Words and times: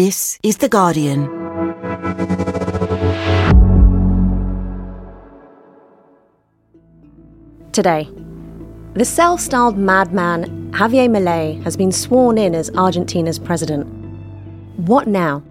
This 0.00 0.38
is 0.42 0.56
The 0.56 0.68
Guardian. 0.70 1.28
Today, 7.72 8.08
the 8.94 9.04
self 9.04 9.40
styled 9.40 9.76
madman 9.76 10.72
Javier 10.72 11.06
Milei 11.14 11.62
has 11.64 11.76
been 11.76 11.92
sworn 11.92 12.38
in 12.38 12.54
as 12.54 12.70
Argentina's 12.70 13.38
president. 13.38 13.86
What 14.88 15.06
now? 15.06 15.42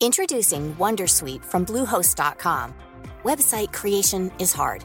Introducing 0.00 0.74
Wondersuite 0.74 1.44
from 1.44 1.64
Bluehost.com. 1.64 2.74
Website 3.22 3.72
creation 3.72 4.32
is 4.40 4.52
hard, 4.52 4.84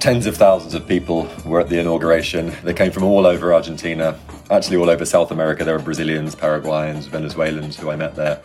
Tens 0.00 0.26
of 0.26 0.36
thousands 0.36 0.74
of 0.74 0.86
people 0.86 1.28
were 1.44 1.60
at 1.60 1.68
the 1.68 1.78
inauguration. 1.80 2.52
They 2.62 2.74
came 2.74 2.92
from 2.92 3.02
all 3.02 3.26
over 3.26 3.52
Argentina, 3.52 4.18
actually 4.50 4.76
all 4.76 4.90
over 4.90 5.04
South 5.04 5.30
America. 5.30 5.64
There 5.64 5.76
were 5.76 5.82
Brazilians, 5.82 6.34
Paraguayans, 6.34 7.06
Venezuelans 7.06 7.76
who 7.76 7.90
I 7.90 7.96
met 7.96 8.14
there. 8.14 8.40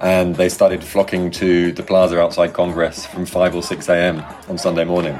And 0.00 0.36
they 0.36 0.48
started 0.48 0.82
flocking 0.82 1.30
to 1.32 1.72
the 1.72 1.82
plaza 1.82 2.20
outside 2.20 2.54
Congress 2.54 3.04
from 3.04 3.26
5 3.26 3.56
or 3.56 3.62
6 3.62 3.88
a.m. 3.88 4.24
on 4.48 4.56
Sunday 4.56 4.84
morning. 4.84 5.16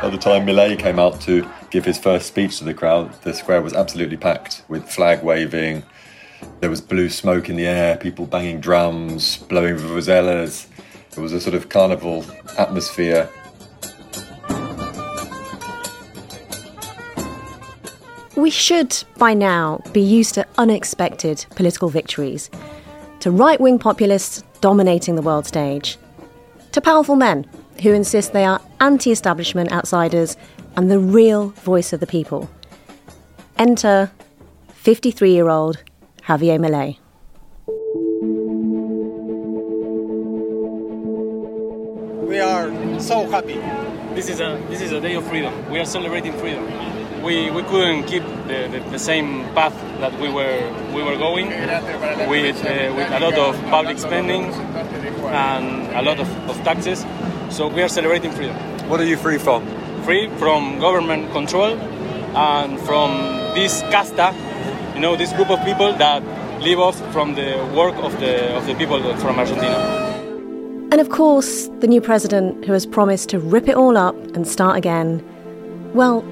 By 0.00 0.10
the 0.10 0.18
time 0.18 0.46
Milei 0.46 0.78
came 0.78 0.98
out 0.98 1.20
to 1.22 1.48
give 1.70 1.84
his 1.84 1.98
first 1.98 2.26
speech 2.26 2.58
to 2.58 2.64
the 2.64 2.74
crowd, 2.74 3.12
the 3.22 3.34
square 3.34 3.62
was 3.62 3.74
absolutely 3.74 4.16
packed 4.16 4.62
with 4.68 4.88
flag 4.88 5.22
waving. 5.22 5.84
There 6.60 6.70
was 6.70 6.80
blue 6.80 7.08
smoke 7.08 7.48
in 7.48 7.56
the 7.56 7.66
air, 7.66 7.96
people 7.96 8.26
banging 8.26 8.60
drums, 8.60 9.36
blowing 9.36 9.76
vuvuzelas. 9.76 10.66
It 11.12 11.20
was 11.20 11.32
a 11.32 11.40
sort 11.40 11.54
of 11.54 11.68
carnival 11.68 12.24
atmosphere. 12.56 13.28
We 18.36 18.50
should, 18.50 18.96
by 19.16 19.34
now, 19.34 19.80
be 19.92 20.00
used 20.00 20.34
to 20.34 20.46
unexpected 20.58 21.44
political 21.50 21.88
victories, 21.88 22.50
to 23.20 23.30
right 23.30 23.60
wing 23.60 23.78
populists 23.80 24.44
dominating 24.60 25.16
the 25.16 25.22
world 25.22 25.46
stage, 25.46 25.98
to 26.72 26.80
powerful 26.80 27.16
men 27.16 27.46
who 27.82 27.92
insist 27.92 28.32
they 28.32 28.44
are 28.44 28.60
anti 28.80 29.10
establishment 29.10 29.72
outsiders 29.72 30.36
and 30.76 30.90
the 30.90 31.00
real 31.00 31.48
voice 31.48 31.92
of 31.92 31.98
the 31.98 32.06
people. 32.06 32.48
Enter 33.58 34.10
53 34.74 35.32
year 35.32 35.48
old 35.48 35.82
Javier 36.22 36.58
Milei. 36.58 36.98
We 42.38 42.42
are 42.42 43.00
so 43.00 43.28
happy. 43.28 43.58
This 44.14 44.28
is 44.28 44.38
a 44.38 44.64
this 44.70 44.80
is 44.80 44.92
a 44.92 45.00
day 45.00 45.16
of 45.16 45.26
freedom. 45.26 45.52
We 45.72 45.80
are 45.80 45.84
celebrating 45.84 46.32
freedom. 46.34 46.62
We, 47.20 47.50
we 47.50 47.64
couldn't 47.64 48.04
keep 48.04 48.22
the, 48.46 48.68
the, 48.70 48.90
the 48.92 48.98
same 49.00 49.42
path 49.56 49.74
that 49.98 50.12
we 50.20 50.28
were 50.28 50.62
we 50.94 51.02
were 51.02 51.16
going 51.16 51.48
with 52.30 52.64
uh, 52.64 52.94
with 52.94 53.10
a 53.10 53.18
lot 53.18 53.34
of 53.34 53.60
public 53.70 53.98
spending 53.98 54.44
and 55.34 55.90
a 55.96 56.02
lot 56.02 56.20
of, 56.20 56.28
of 56.48 56.56
taxes. 56.62 57.04
So 57.50 57.66
we 57.66 57.82
are 57.82 57.88
celebrating 57.88 58.30
freedom. 58.30 58.54
What 58.88 59.00
are 59.00 59.08
you 59.12 59.16
free 59.16 59.38
from? 59.38 59.66
Free 60.04 60.30
from 60.38 60.78
government 60.78 61.32
control 61.32 61.74
and 62.38 62.78
from 62.82 63.18
this 63.56 63.80
casta, 63.90 64.32
you 64.94 65.00
know, 65.00 65.16
this 65.16 65.32
group 65.32 65.50
of 65.50 65.58
people 65.64 65.92
that 65.94 66.22
live 66.62 66.78
off 66.78 66.96
from 67.12 67.34
the 67.34 67.58
work 67.74 67.96
of 67.96 68.12
the 68.20 68.54
of 68.54 68.64
the 68.68 68.76
people 68.76 69.02
from 69.16 69.40
Argentina. 69.40 70.07
And 70.90 71.02
of 71.02 71.10
course, 71.10 71.68
the 71.80 71.86
new 71.86 72.00
president 72.00 72.64
who 72.64 72.72
has 72.72 72.86
promised 72.86 73.28
to 73.28 73.38
rip 73.38 73.68
it 73.68 73.76
all 73.76 73.98
up 73.98 74.16
and 74.34 74.48
start 74.48 74.78
again, 74.78 75.22
well, 75.92 76.22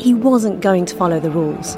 he 0.00 0.14
wasn't 0.14 0.60
going 0.60 0.84
to 0.86 0.96
follow 0.96 1.20
the 1.20 1.30
rules. 1.30 1.76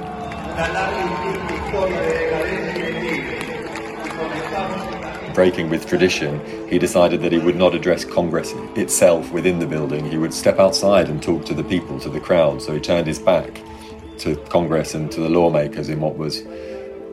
Breaking 5.34 5.68
with 5.68 5.86
tradition, 5.86 6.40
he 6.68 6.78
decided 6.78 7.20
that 7.20 7.32
he 7.32 7.38
would 7.38 7.56
not 7.56 7.74
address 7.74 8.02
Congress 8.02 8.52
itself 8.76 9.30
within 9.30 9.58
the 9.58 9.66
building. 9.66 10.10
He 10.10 10.16
would 10.16 10.32
step 10.32 10.58
outside 10.58 11.10
and 11.10 11.22
talk 11.22 11.44
to 11.46 11.54
the 11.54 11.64
people, 11.64 12.00
to 12.00 12.08
the 12.08 12.20
crowd. 12.20 12.62
So 12.62 12.72
he 12.72 12.80
turned 12.80 13.06
his 13.06 13.18
back 13.18 13.60
to 14.18 14.36
Congress 14.48 14.94
and 14.94 15.12
to 15.12 15.20
the 15.20 15.28
lawmakers 15.28 15.90
in 15.90 16.00
what 16.00 16.16
was 16.16 16.42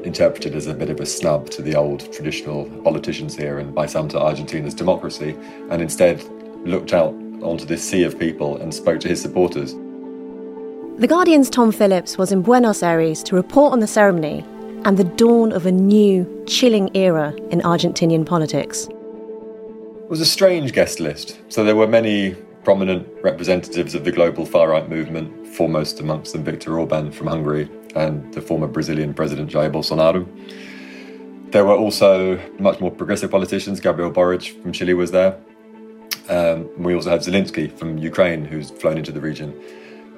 interpreted 0.03 0.55
as 0.55 0.67
a 0.67 0.73
bit 0.73 0.89
of 0.89 0.99
a 0.99 1.05
snub 1.05 1.49
to 1.51 1.61
the 1.61 1.75
old 1.75 2.11
traditional 2.13 2.65
politicians 2.83 3.35
here 3.35 3.59
and 3.59 3.73
by 3.73 3.85
some 3.85 4.07
to 4.09 4.19
Argentina's 4.19 4.73
democracy, 4.73 5.35
and 5.69 5.81
instead 5.81 6.23
looked 6.65 6.93
out 6.93 7.13
onto 7.41 7.65
this 7.65 7.87
sea 7.87 8.03
of 8.03 8.19
people 8.19 8.57
and 8.57 8.73
spoke 8.73 8.99
to 9.01 9.07
his 9.07 9.21
supporters. 9.21 9.73
The 10.97 11.07
Guardian's 11.07 11.49
Tom 11.49 11.71
Phillips 11.71 12.17
was 12.17 12.31
in 12.31 12.41
Buenos 12.41 12.83
Aires 12.83 13.23
to 13.23 13.35
report 13.35 13.71
on 13.71 13.79
the 13.79 13.87
ceremony 13.87 14.45
and 14.85 14.97
the 14.97 15.03
dawn 15.03 15.51
of 15.51 15.65
a 15.65 15.71
new, 15.71 16.43
chilling 16.47 16.89
era 16.95 17.33
in 17.51 17.61
Argentinian 17.61 18.25
politics. 18.25 18.87
It 18.87 20.09
was 20.09 20.21
a 20.21 20.25
strange 20.25 20.73
guest 20.73 20.99
list. 20.99 21.39
So 21.49 21.63
there 21.63 21.75
were 21.75 21.87
many 21.87 22.35
prominent 22.63 23.07
representatives 23.21 23.95
of 23.95 24.03
the 24.03 24.11
global 24.11 24.45
far 24.45 24.69
right 24.69 24.89
movement, 24.89 25.47
foremost 25.47 25.99
amongst 25.99 26.33
them 26.33 26.43
Viktor 26.43 26.77
Orban 26.79 27.11
from 27.11 27.27
Hungary 27.27 27.69
and 27.95 28.33
the 28.33 28.41
former 28.41 28.67
Brazilian 28.67 29.13
President 29.13 29.49
Jair 29.49 29.71
Bolsonaro. 29.71 30.25
There 31.51 31.65
were 31.65 31.75
also 31.75 32.39
much 32.59 32.79
more 32.79 32.91
progressive 32.91 33.31
politicians. 33.31 33.79
Gabriel 33.79 34.11
Boric 34.11 34.61
from 34.61 34.71
Chile 34.71 34.93
was 34.93 35.11
there. 35.11 35.39
Um, 36.29 36.69
we 36.77 36.93
also 36.93 37.09
had 37.09 37.21
Zelensky 37.21 37.71
from 37.71 37.97
Ukraine, 37.97 38.45
who's 38.45 38.69
flown 38.69 38.97
into 38.97 39.11
the 39.11 39.19
region. 39.19 39.59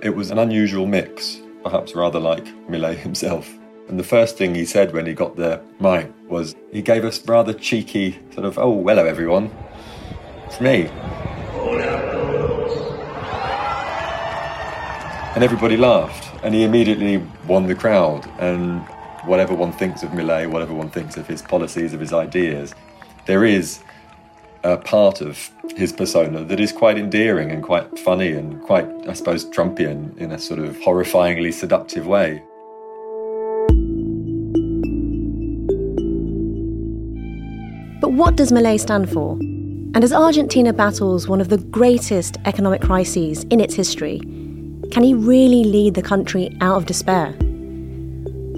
It 0.02 0.16
was 0.16 0.30
an 0.30 0.40
unusual 0.40 0.86
mix, 0.86 1.40
perhaps 1.64 1.96
rather 1.96 2.20
like 2.20 2.46
Milei 2.68 2.98
himself. 2.98 3.50
And 3.88 3.98
the 4.00 4.04
first 4.04 4.38
thing 4.38 4.56
he 4.56 4.66
said 4.66 4.94
when 4.94 5.06
he 5.06 5.14
got 5.14 5.38
there, 5.38 5.62
mic 5.80 6.12
was 6.28 6.56
he 6.72 6.82
gave 6.82 7.06
us 7.06 7.26
rather 7.28 7.54
cheeky 7.54 8.20
sort 8.34 8.46
of, 8.46 8.58
"Oh, 8.58 8.84
hello 8.86 9.06
everyone, 9.06 9.52
it's 10.46 10.60
me." 10.60 10.90
And 15.34 15.46
everybody 15.46 15.78
laughed, 15.78 16.31
and 16.44 16.54
he 16.54 16.64
immediately 16.64 17.24
won 17.48 17.68
the 17.68 17.76
crowd. 17.76 18.30
And 18.40 18.82
whatever 19.26 19.54
one 19.54 19.72
thinks 19.72 20.04
of 20.04 20.12
Milei, 20.12 20.50
whatever 20.50 20.74
one 20.74 20.90
thinks 20.90 21.18
of 21.18 21.28
his 21.28 21.42
policies, 21.42 21.94
of 21.94 22.00
his 22.00 22.14
ideas, 22.14 22.74
there 23.26 23.46
is 23.46 23.82
a 24.64 24.78
part 24.78 25.22
of 25.22 25.50
his 25.76 25.92
persona 25.92 26.44
that 26.44 26.60
is 26.60 26.72
quite 26.72 26.98
endearing 26.98 27.52
and 27.52 27.64
quite 27.64 27.98
funny 28.00 28.32
and 28.32 28.62
quite, 28.64 28.88
I 29.08 29.14
suppose, 29.14 29.46
Trumpian 29.46 30.16
in 30.18 30.32
a 30.32 30.40
sort 30.40 30.60
of 30.60 30.76
horrifyingly 30.78 31.54
seductive 31.54 32.06
way. 32.06 32.44
But 38.02 38.14
what 38.14 38.36
does 38.36 38.52
Milei 38.52 38.80
stand 38.80 39.12
for? 39.12 39.34
And 39.94 40.04
as 40.04 40.14
Argentina 40.14 40.74
battles 40.74 41.28
one 41.28 41.42
of 41.42 41.50
the 41.50 41.58
greatest 41.58 42.38
economic 42.46 42.82
crises 42.82 43.44
in 43.46 43.60
its 43.60 43.76
history, 43.76 44.22
can 44.92 45.04
he 45.04 45.14
really 45.14 45.64
lead 45.64 45.94
the 45.94 46.02
country 46.02 46.56
out 46.60 46.76
of 46.76 46.86
despair? 46.86 47.32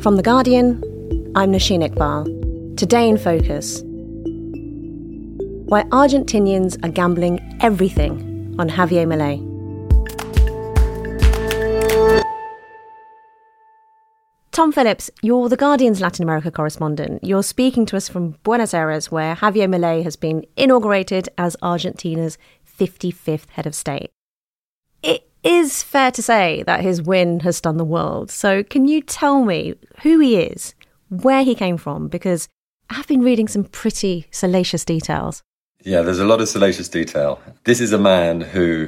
From 0.01 0.15
The 0.15 0.23
Guardian, 0.23 0.81
I'm 1.35 1.51
Nosheen 1.51 1.87
Iqbal. 1.87 2.75
Today 2.75 3.07
in 3.07 3.17
Focus. 3.17 3.83
Why 5.69 5.83
Argentinians 5.83 6.83
are 6.83 6.89
gambling 6.89 7.39
everything 7.61 8.55
on 8.57 8.67
Javier 8.67 9.05
Milei. 9.05 9.41
Tom 14.51 14.71
Phillips, 14.71 15.11
you're 15.21 15.49
the 15.49 15.57
Guardian's 15.57 16.01
Latin 16.01 16.23
America 16.23 16.51
correspondent. 16.51 17.23
You're 17.23 17.43
speaking 17.43 17.85
to 17.87 17.97
us 17.97 18.09
from 18.09 18.37
Buenos 18.43 18.73
Aires, 18.73 19.11
where 19.11 19.35
Javier 19.35 19.67
Milei 19.67 20.03
has 20.03 20.15
been 20.15 20.45
inaugurated 20.57 21.29
as 21.37 21.55
Argentina's 21.61 22.39
55th 22.79 23.49
head 23.51 23.67
of 23.67 23.75
state. 23.75 24.09
It 25.03 25.29
is 25.43 25.83
fair 25.83 26.11
to 26.11 26.21
say 26.21 26.63
that 26.63 26.81
his 26.81 27.01
win 27.01 27.41
has 27.41 27.57
stunned 27.57 27.79
the 27.79 27.85
world. 27.85 28.31
So, 28.31 28.63
can 28.63 28.87
you 28.87 29.01
tell 29.01 29.43
me 29.43 29.75
who 30.01 30.19
he 30.19 30.37
is, 30.37 30.73
where 31.09 31.43
he 31.43 31.55
came 31.55 31.77
from? 31.77 32.07
Because 32.07 32.47
I've 32.89 33.07
been 33.07 33.21
reading 33.21 33.47
some 33.47 33.65
pretty 33.65 34.27
salacious 34.31 34.85
details. 34.85 35.41
Yeah, 35.83 36.01
there's 36.01 36.19
a 36.19 36.25
lot 36.25 36.41
of 36.41 36.47
salacious 36.47 36.87
detail. 36.87 37.41
This 37.65 37.81
is 37.81 37.91
a 37.91 37.97
man 37.97 38.41
who 38.41 38.87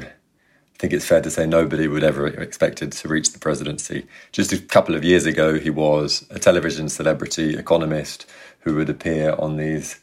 I 0.75 0.77
think 0.77 0.91
it's 0.91 1.05
fair 1.05 1.21
to 1.21 1.31
say 1.31 1.45
nobody 1.45 1.87
would 1.87 2.03
ever 2.03 2.27
expected 2.27 2.91
to 2.91 3.07
reach 3.07 3.31
the 3.31 3.39
presidency. 3.39 4.05
Just 4.33 4.51
a 4.51 4.57
couple 4.57 4.93
of 4.93 5.05
years 5.05 5.25
ago, 5.25 5.57
he 5.57 5.69
was 5.69 6.25
a 6.29 6.37
television 6.37 6.89
celebrity 6.89 7.57
economist 7.57 8.25
who 8.59 8.75
would 8.75 8.89
appear 8.89 9.35
on 9.39 9.55
these 9.55 10.01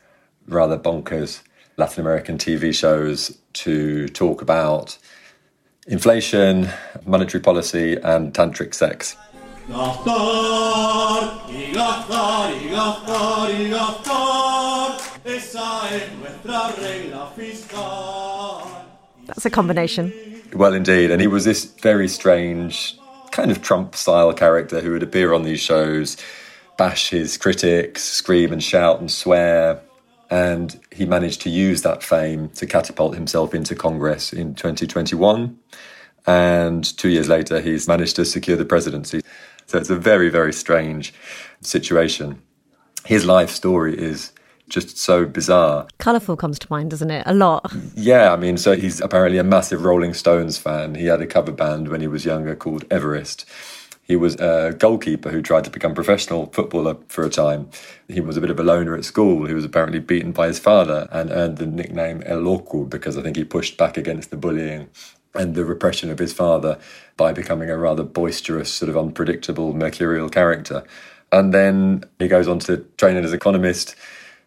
rather 0.49 0.79
bonkers 0.79 1.43
Latin 1.77 2.01
American 2.01 2.39
TV 2.39 2.75
shows 2.75 3.39
to 3.53 4.09
talk 4.09 4.41
about 4.41 4.97
inflation, 5.87 6.69
monetary 7.05 7.43
policy, 7.43 7.97
and 8.03 8.33
tantric 8.33 8.75
sex. 8.75 9.17
That's 19.27 19.47
a 19.47 19.51
combination. 19.51 20.13
Well, 20.55 20.75
indeed. 20.75 21.11
And 21.11 21.21
he 21.21 21.27
was 21.27 21.45
this 21.45 21.65
very 21.65 22.09
strange, 22.09 22.99
kind 23.31 23.51
of 23.51 23.63
Trump 23.63 23.97
style 23.97 24.33
character 24.33 24.81
who 24.81 24.93
would 24.93 25.03
appear 25.03 25.33
on 25.33 25.45
these 25.45 25.61
shows, 25.61 26.17
bash 26.77 27.11
his 27.11 27.37
critics, 27.39 28.03
scream 28.03 28.53
and 28.53 28.63
shout 28.63 29.01
and 29.01 29.11
swear. 29.11 29.81
And 30.33 30.81
he 30.91 31.05
managed 31.05 31.43
to 31.43 31.51
use 31.51 31.83
that 31.83 32.03
fame 32.03 32.49
to 32.55 32.65
catapult 32.65 33.15
himself 33.15 33.55
into 33.55 33.75
Congress 33.75 34.33
in 34.33 34.55
2021. 34.55 35.59
And 36.27 36.97
two 36.97 37.11
years 37.11 37.29
later, 37.29 37.61
he's 37.61 37.87
managed 37.87 38.17
to 38.17 38.25
secure 38.25 38.57
the 38.57 38.65
presidency. 38.65 39.21
So 39.67 39.77
it's 39.77 39.91
a 39.91 39.97
very, 39.97 40.31
very 40.31 40.55
strange 40.55 41.13
situation. 41.61 42.41
His 43.05 43.27
life 43.27 43.51
story 43.51 43.95
is 43.95 44.33
just 44.71 44.97
so 44.97 45.27
bizarre. 45.27 45.87
Colourful 45.99 46.39
comes 46.39 46.59
to 46.61 46.67
mind, 46.71 46.89
doesn't 46.93 47.11
it? 47.11 47.25
A 47.27 47.35
lot. 47.35 47.71
Yeah, 47.95 48.33
I 48.33 48.37
mean, 48.37 48.57
so 48.57 48.75
he's 48.75 49.03
apparently 49.03 49.37
a 49.37 49.45
massive 49.45 49.85
Rolling 49.85 50.15
Stones 50.15 50.57
fan. 50.57 50.95
He 50.95 51.05
had 51.05 51.21
a 51.21 51.27
cover 51.27 51.53
band 51.53 51.89
when 51.89 52.01
he 52.01 52.07
was 52.07 52.25
younger 52.25 52.57
called 52.57 52.87
Everest. 52.91 53.45
He 54.03 54.17
was 54.17 54.35
a 54.37 54.75
goalkeeper 54.77 55.31
who 55.31 55.43
tried 55.43 55.65
to 55.65 55.71
become 55.71 55.93
a 55.93 55.95
professional 55.95 56.47
footballer 56.47 56.97
for 57.09 57.25
a 57.25 57.31
time. 57.31 57.71
He 58.09 58.21
was 58.21 58.37
a 58.37 58.41
bit 58.41 58.51
of 58.51 58.59
a 58.59 58.65
loner 58.65 58.97
at 58.97 59.05
school. 59.05 59.47
He 59.47 59.55
was 59.55 59.65
apparently 59.65 60.01
beaten 60.01 60.33
by 60.33 60.49
his 60.49 60.59
father 60.59 61.09
and 61.13 61.31
earned 61.31 61.59
the 61.59 61.67
nickname 61.67 62.23
El 62.27 62.41
Loco 62.41 62.85
because 62.85 63.17
I 63.17 63.23
think 63.23 63.37
he 63.37 63.45
pushed 63.45 63.77
back 63.77 63.97
against 63.97 64.31
the 64.31 64.37
bullying 64.37 64.89
and 65.35 65.55
the 65.55 65.65
repression 65.65 66.11
of 66.11 66.19
his 66.19 66.33
father 66.33 66.79
by 67.17 67.33
becoming 67.33 67.71
a 67.71 67.79
rather 67.79 68.03
boisterous, 68.03 68.73
sort 68.73 68.89
of 68.89 68.97
unpredictable, 68.97 69.73
mercurial 69.73 70.29
character. 70.29 70.85
And 71.31 71.55
then 71.55 72.05
he 72.19 72.29
goes 72.29 72.49
on 72.49 72.59
to 72.61 72.79
train 72.99 73.17
as 73.17 73.31
an 73.31 73.37
economist 73.37 73.95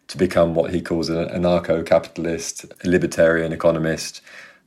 to 0.08 0.18
become 0.18 0.54
what 0.54 0.72
he 0.72 0.80
calls 0.80 1.08
an 1.08 1.28
anarcho 1.28 1.84
capitalist, 1.84 2.66
libertarian 2.84 3.52
economist. 3.52 4.20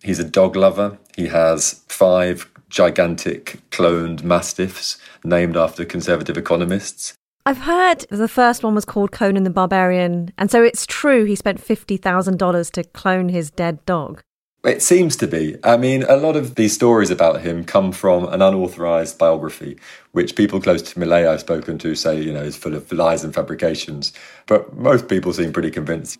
He's 0.04 0.20
a 0.20 0.26
dog 0.26 0.56
lover. 0.56 0.98
He 1.16 1.28
has 1.28 1.84
five 1.88 2.50
gigantic 2.70 3.60
cloned 3.72 4.24
mastiffs 4.24 4.98
named 5.24 5.58
after 5.58 5.86
conservative 5.86 6.38
economists. 6.38 7.14
I've 7.46 7.60
heard 7.60 8.06
the 8.10 8.28
first 8.28 8.64
one 8.64 8.76
was 8.76 8.86
called 8.86 9.12
Conan 9.12 9.44
the 9.44 9.50
Barbarian, 9.50 10.32
and 10.38 10.52
so 10.52 10.64
it's 10.64 10.86
true 10.86 11.26
he 11.26 11.36
spent 11.36 11.60
$50,000 11.60 12.72
to 12.72 12.84
clone 12.84 13.30
his 13.30 13.50
dead 13.50 13.84
dog. 13.86 14.22
It 14.64 14.82
seems 14.82 15.16
to 15.18 15.28
be. 15.28 15.56
I 15.64 15.78
mean, 15.78 16.04
a 16.04 16.18
lot 16.18 16.36
of 16.36 16.56
these 16.56 16.74
stories 16.74 17.10
about 17.10 17.42
him 17.42 17.64
come 17.64 17.94
from 17.94 18.26
an 18.26 18.42
unauthorized 18.42 19.18
biography, 19.18 19.80
which 20.12 20.36
people 20.36 20.60
close 20.60 20.82
to 20.82 21.00
Milei 21.00 21.26
I've 21.26 21.40
spoken 21.40 21.78
to 21.80 21.96
say, 21.96 22.22
you 22.22 22.34
know, 22.34 22.44
is 22.44 22.58
full 22.58 22.76
of 22.76 22.92
lies 22.92 23.24
and 23.24 23.34
fabrications. 23.34 24.12
But 24.48 24.76
most 24.76 25.08
people 25.08 25.32
seem 25.32 25.54
pretty 25.54 25.72
convinced. 25.72 26.20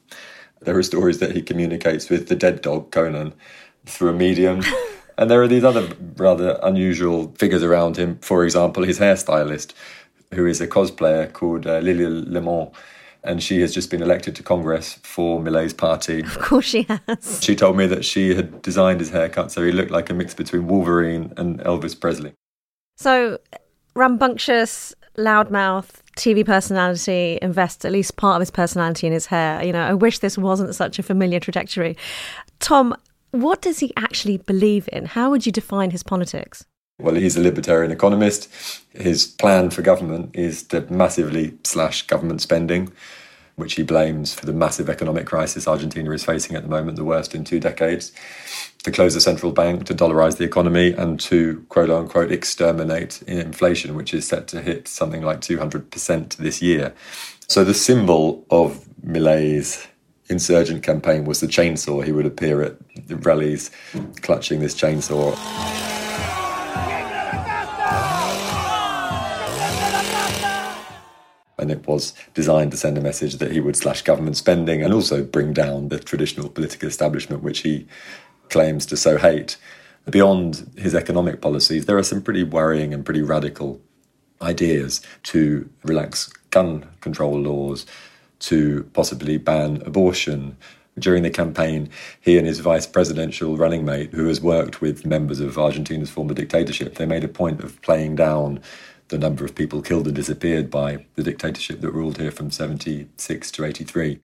There 0.62 0.78
are 0.78 0.84
stories 0.84 1.20
that 1.20 1.36
he 1.36 1.42
communicates 1.42 2.10
with 2.10 2.30
the 2.30 2.36
dead 2.36 2.62
dog, 2.62 2.92
Conan, 2.92 3.34
through 3.86 4.12
a 4.12 4.14
medium. 4.14 4.62
and 5.20 5.30
there 5.30 5.42
are 5.42 5.48
these 5.50 5.66
other 5.66 5.88
rather 6.16 6.58
unusual 6.64 7.34
figures 7.38 7.62
around 7.62 7.98
him. 7.98 8.18
For 8.22 8.46
example, 8.46 8.84
his 8.84 9.00
hairstylist, 9.00 9.74
who 10.34 10.46
is 10.46 10.62
a 10.62 10.68
cosplayer 10.68 11.32
called 11.32 11.68
uh, 11.68 11.80
Lilia 11.80 12.08
Lemoine 12.08 12.74
and 13.26 13.44
she 13.44 13.60
has 13.60 13.74
just 13.74 13.92
been 13.92 14.02
elected 14.02 14.34
to 14.38 14.44
Congress 14.44 14.94
for 15.04 15.42
Milei's 15.42 15.74
party. 15.74 16.22
Of 16.22 16.40
course 16.40 16.66
she 16.66 16.84
has. 16.84 17.44
She 17.44 17.54
told 17.54 17.76
me 17.76 17.86
that 17.88 18.06
she 18.06 18.34
had 18.34 18.62
designed 18.62 19.02
his 19.02 19.10
haircut 19.10 19.52
so 19.52 19.62
he 19.62 19.74
looked 19.74 19.92
like 19.92 20.10
a 20.10 20.14
mix 20.14 20.34
between 20.34 20.68
Wolverine 20.68 21.34
and 21.36 21.60
Elvis 21.60 22.00
Presley. 22.00 22.34
So, 22.98 23.40
rambunctious, 23.94 24.94
loudmouth, 25.18 26.02
TV 26.16 26.46
personality 26.46 27.40
invests 27.42 27.84
at 27.84 27.92
least 27.92 28.16
part 28.16 28.38
of 28.38 28.42
his 28.42 28.52
personality 28.52 29.08
in 29.08 29.12
his 29.12 29.26
hair. 29.26 29.64
You 29.64 29.74
know, 29.74 29.84
I 29.84 29.94
wish 29.94 30.20
this 30.20 30.38
wasn't 30.38 30.74
such 30.76 30.98
a 30.98 31.04
familiar 31.04 31.42
trajectory. 31.42 31.98
Tom, 32.60 32.96
what 33.32 33.62
does 33.62 33.80
he 33.80 33.94
actually 33.96 34.38
believe 34.38 34.90
in? 34.92 35.06
How 35.06 35.30
would 35.30 35.46
you 35.46 35.52
define 35.52 35.92
his 35.92 36.04
politics? 36.04 36.66
Well, 37.00 37.16
he's 37.16 37.38
a 37.38 37.42
libertarian 37.42 37.92
economist. 37.92 38.50
His 38.94 39.26
plan 39.26 39.70
for 39.70 39.82
government 39.82 40.32
is 40.34 40.64
to 40.64 40.82
massively 40.92 41.58
slash 41.64 42.06
government 42.08 42.42
spending, 42.42 42.92
which 43.56 43.76
he 43.76 43.84
blames 43.84 44.34
for 44.34 44.46
the 44.46 44.54
massive 44.54 44.90
economic 44.90 45.26
crisis 45.26 45.68
Argentina 45.68 46.12
is 46.12 46.26
facing 46.26 46.58
at 46.58 46.64
the 46.64 46.70
moment, 46.70 46.98
the 46.98 47.06
worst 47.06 47.34
in 47.34 47.46
two 47.46 47.60
decades, 47.60 48.12
to 48.84 48.92
close 48.92 49.14
the 49.14 49.22
central 49.22 49.54
bank, 49.54 49.86
to 49.86 49.96
dollarize 49.96 50.38
the 50.38 50.44
economy, 50.44 50.92
and 50.92 51.22
to 51.22 51.66
quote 51.70 51.90
unquote 51.90 52.32
exterminate 52.32 53.22
inflation, 53.24 53.96
which 53.96 54.14
is 54.14 54.28
set 54.28 54.48
to 54.50 54.62
hit 54.62 54.88
something 54.88 55.22
like 55.22 55.40
200% 55.40 56.36
this 56.36 56.62
year. 56.62 56.94
So 57.48 57.64
the 57.64 57.74
symbol 57.74 58.46
of 58.50 58.86
Milei's 59.06 59.88
insurgent 60.30 60.84
campaign 60.84 61.26
was 61.26 61.40
the 61.40 61.48
chainsaw. 61.48 62.04
He 62.04 62.12
would 62.12 62.26
appear 62.26 62.62
at 62.62 62.76
the 63.08 63.18
rallies 63.18 63.72
clutching 64.22 64.60
this 64.60 64.76
chainsaw. 64.76 65.36
and 71.60 71.70
it 71.70 71.86
was 71.86 72.14
designed 72.34 72.72
to 72.72 72.78
send 72.78 72.98
a 72.98 73.02
message 73.02 73.36
that 73.36 73.52
he 73.52 73.60
would 73.60 73.76
slash 73.76 74.02
government 74.02 74.38
spending 74.38 74.82
and 74.82 74.94
also 74.94 75.24
bring 75.24 75.52
down 75.52 75.90
the 75.90 76.00
traditional 76.00 76.50
political 76.50 76.88
establishment, 76.88 77.44
which 77.44 77.60
he 77.60 77.86
claims 78.50 78.86
to 78.86 78.96
so 78.96 79.18
hate. 79.18 79.58
Beyond 80.10 80.72
his 80.78 80.96
economic 80.96 81.42
policies, 81.42 81.86
there 81.86 81.98
are 81.98 82.04
some 82.04 82.22
pretty 82.22 82.44
worrying 82.44 82.94
and 82.94 83.06
pretty 83.06 83.22
radical 83.22 83.82
ideas 84.42 85.02
to 85.24 85.70
relax 85.84 86.30
gun 86.50 86.88
control 87.02 87.38
laws, 87.38 87.86
to 88.40 88.84
possibly 88.94 89.38
ban 89.38 89.82
abortion. 89.86 90.58
During 90.98 91.24
the 91.24 91.30
campaign, 91.30 91.90
he 92.20 92.38
and 92.38 92.46
his 92.46 92.60
vice 92.60 92.86
presidential 92.86 93.56
running 93.56 93.86
mate, 93.86 94.12
who 94.12 94.28
has 94.28 94.42
worked 94.42 94.82
with 94.82 95.06
members 95.06 95.40
of 95.40 95.58
Argentina's 95.58 96.10
former 96.10 96.34
dictatorship, 96.34 96.96
they 96.96 97.06
made 97.06 97.24
a 97.24 97.30
point 97.30 97.62
of 97.64 97.82
playing 97.82 98.16
down 98.16 98.60
the 99.08 99.18
number 99.18 99.44
of 99.44 99.56
people 99.56 99.82
killed 99.82 100.08
and 100.08 100.16
disappeared 100.16 100.70
by 100.70 101.06
the 101.16 101.24
dictatorship 101.24 101.82
that 101.82 101.92
ruled 101.92 102.18
here 102.18 102.32
from 102.32 102.52
76 102.52 103.52
to 103.52 103.66
83. 103.66 104.20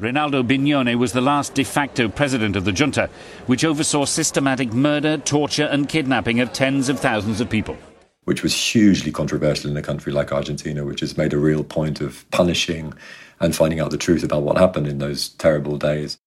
Reynaldo 0.00 0.46
Bignone 0.46 0.96
was 0.96 1.12
the 1.12 1.22
last 1.22 1.54
de 1.54 1.64
facto 1.64 2.06
president 2.06 2.54
of 2.54 2.66
the 2.66 2.72
junta, 2.72 3.08
which 3.46 3.64
oversaw 3.64 4.04
systematic 4.04 4.72
murder, 4.72 5.16
torture, 5.16 5.64
and 5.64 5.88
kidnapping 5.88 6.40
of 6.40 6.52
tens 6.52 6.90
of 6.90 7.00
thousands 7.00 7.40
of 7.40 7.48
people. 7.48 7.78
Which 8.26 8.42
was 8.42 8.54
hugely 8.54 9.10
controversial 9.10 9.70
in 9.70 9.76
a 9.76 9.82
country 9.82 10.12
like 10.12 10.32
Argentina, 10.32 10.84
which 10.84 11.00
has 11.00 11.16
made 11.16 11.32
a 11.32 11.38
real 11.38 11.64
point 11.64 12.00
of 12.00 12.28
punishing 12.30 12.92
and 13.40 13.56
finding 13.56 13.80
out 13.80 13.90
the 13.90 13.98
truth 13.98 14.22
about 14.22 14.42
what 14.42 14.58
happened 14.58 14.86
in 14.86 14.98
those 14.98 15.30
terrible 15.30 15.78
days. 15.78 16.18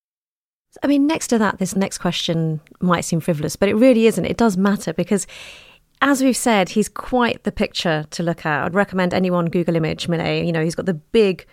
I 0.84 0.88
mean, 0.88 1.08
next 1.08 1.28
to 1.28 1.38
that, 1.40 1.60
this 1.60 1.76
next 1.76 1.98
question 1.98 2.62
might 2.80 3.02
seem 3.02 3.20
frivolous, 3.20 3.56
but 3.56 3.70
it 3.70 3.76
really 3.76 4.06
isn't. 4.08 4.26
It 4.26 4.38
does 4.38 4.58
matter 4.58 4.94
because 4.94 5.28
as 6.02 6.24
we've 6.24 6.38
said, 6.38 6.70
he's 6.70 6.88
quite 6.88 7.44
the 7.44 7.52
picture 7.52 8.06
to 8.12 8.24
look 8.24 8.46
at. 8.46 8.64
I'd 8.64 8.74
recommend 8.74 9.14
anyone 9.14 9.48
Google 9.48 9.76
image 9.76 10.08
Milei. 10.08 10.46
You 10.46 10.52
know, 10.52 10.64
he's 10.64 10.76
got 10.76 10.86
the 10.86 10.94
big, 10.94 11.46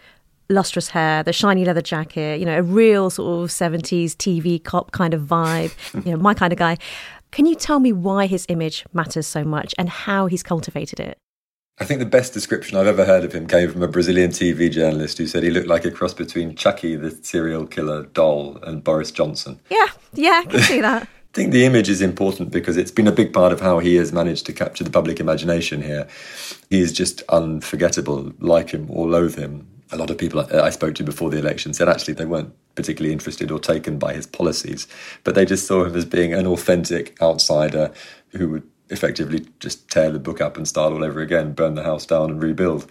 lustrous 0.48 0.88
hair, 0.88 1.22
the 1.24 1.32
shiny 1.32 1.64
leather 1.64 1.82
jacket. 1.82 2.38
You 2.38 2.46
know, 2.46 2.58
a 2.58 2.62
real 2.62 3.10
sort 3.10 3.42
of 3.42 3.50
seventies 3.50 4.14
TV 4.14 4.62
cop 4.62 4.92
kind 4.92 5.14
of 5.14 5.22
vibe. 5.22 5.74
you 6.04 6.12
know, 6.12 6.18
my 6.18 6.34
kind 6.34 6.52
of 6.52 6.58
guy. 6.58 6.76
Can 7.36 7.44
you 7.44 7.54
tell 7.54 7.80
me 7.80 7.92
why 7.92 8.24
his 8.24 8.46
image 8.48 8.86
matters 8.94 9.26
so 9.26 9.44
much 9.44 9.74
and 9.76 9.90
how 9.90 10.24
he's 10.24 10.42
cultivated 10.42 10.98
it? 10.98 11.18
I 11.78 11.84
think 11.84 11.98
the 11.98 12.06
best 12.06 12.32
description 12.32 12.78
I've 12.78 12.86
ever 12.86 13.04
heard 13.04 13.24
of 13.24 13.34
him 13.34 13.46
came 13.46 13.70
from 13.70 13.82
a 13.82 13.88
Brazilian 13.88 14.30
TV 14.30 14.70
journalist 14.70 15.18
who 15.18 15.26
said 15.26 15.42
he 15.42 15.50
looked 15.50 15.66
like 15.66 15.84
a 15.84 15.90
cross 15.90 16.14
between 16.14 16.54
Chucky, 16.54 16.96
the 16.96 17.10
serial 17.10 17.66
killer 17.66 18.04
doll, 18.04 18.56
and 18.62 18.82
Boris 18.82 19.10
Johnson. 19.10 19.60
Yeah, 19.68 19.84
yeah, 20.14 20.44
I 20.46 20.50
can 20.50 20.60
see 20.60 20.80
that. 20.80 21.02
I 21.02 21.08
think 21.34 21.52
the 21.52 21.66
image 21.66 21.90
is 21.90 22.00
important 22.00 22.52
because 22.52 22.78
it's 22.78 22.90
been 22.90 23.06
a 23.06 23.12
big 23.12 23.34
part 23.34 23.52
of 23.52 23.60
how 23.60 23.80
he 23.80 23.96
has 23.96 24.14
managed 24.14 24.46
to 24.46 24.54
capture 24.54 24.84
the 24.84 24.90
public 24.90 25.20
imagination 25.20 25.82
here. 25.82 26.08
He 26.70 26.80
is 26.80 26.90
just 26.90 27.20
unforgettable, 27.28 28.32
like 28.38 28.70
him 28.70 28.86
or 28.88 29.06
loathe 29.06 29.36
him. 29.36 29.75
A 29.92 29.96
lot 29.96 30.10
of 30.10 30.18
people 30.18 30.40
uh, 30.40 30.62
I 30.62 30.70
spoke 30.70 30.94
to 30.96 31.04
before 31.04 31.30
the 31.30 31.38
election 31.38 31.72
said 31.72 31.88
actually 31.88 32.14
they 32.14 32.24
weren't 32.24 32.52
particularly 32.74 33.12
interested 33.12 33.50
or 33.50 33.58
taken 33.58 33.98
by 33.98 34.12
his 34.14 34.26
policies, 34.26 34.86
but 35.24 35.34
they 35.34 35.44
just 35.44 35.66
saw 35.66 35.84
him 35.84 35.96
as 35.96 36.04
being 36.04 36.34
an 36.34 36.46
authentic 36.46 37.20
outsider 37.22 37.92
who 38.30 38.48
would 38.50 38.62
effectively 38.90 39.46
just 39.60 39.88
tear 39.90 40.10
the 40.10 40.18
book 40.18 40.40
up 40.40 40.56
and 40.56 40.68
start 40.68 40.92
all 40.92 41.04
over 41.04 41.20
again, 41.20 41.52
burn 41.52 41.74
the 41.74 41.82
house 41.82 42.06
down 42.06 42.30
and 42.30 42.42
rebuild. 42.42 42.86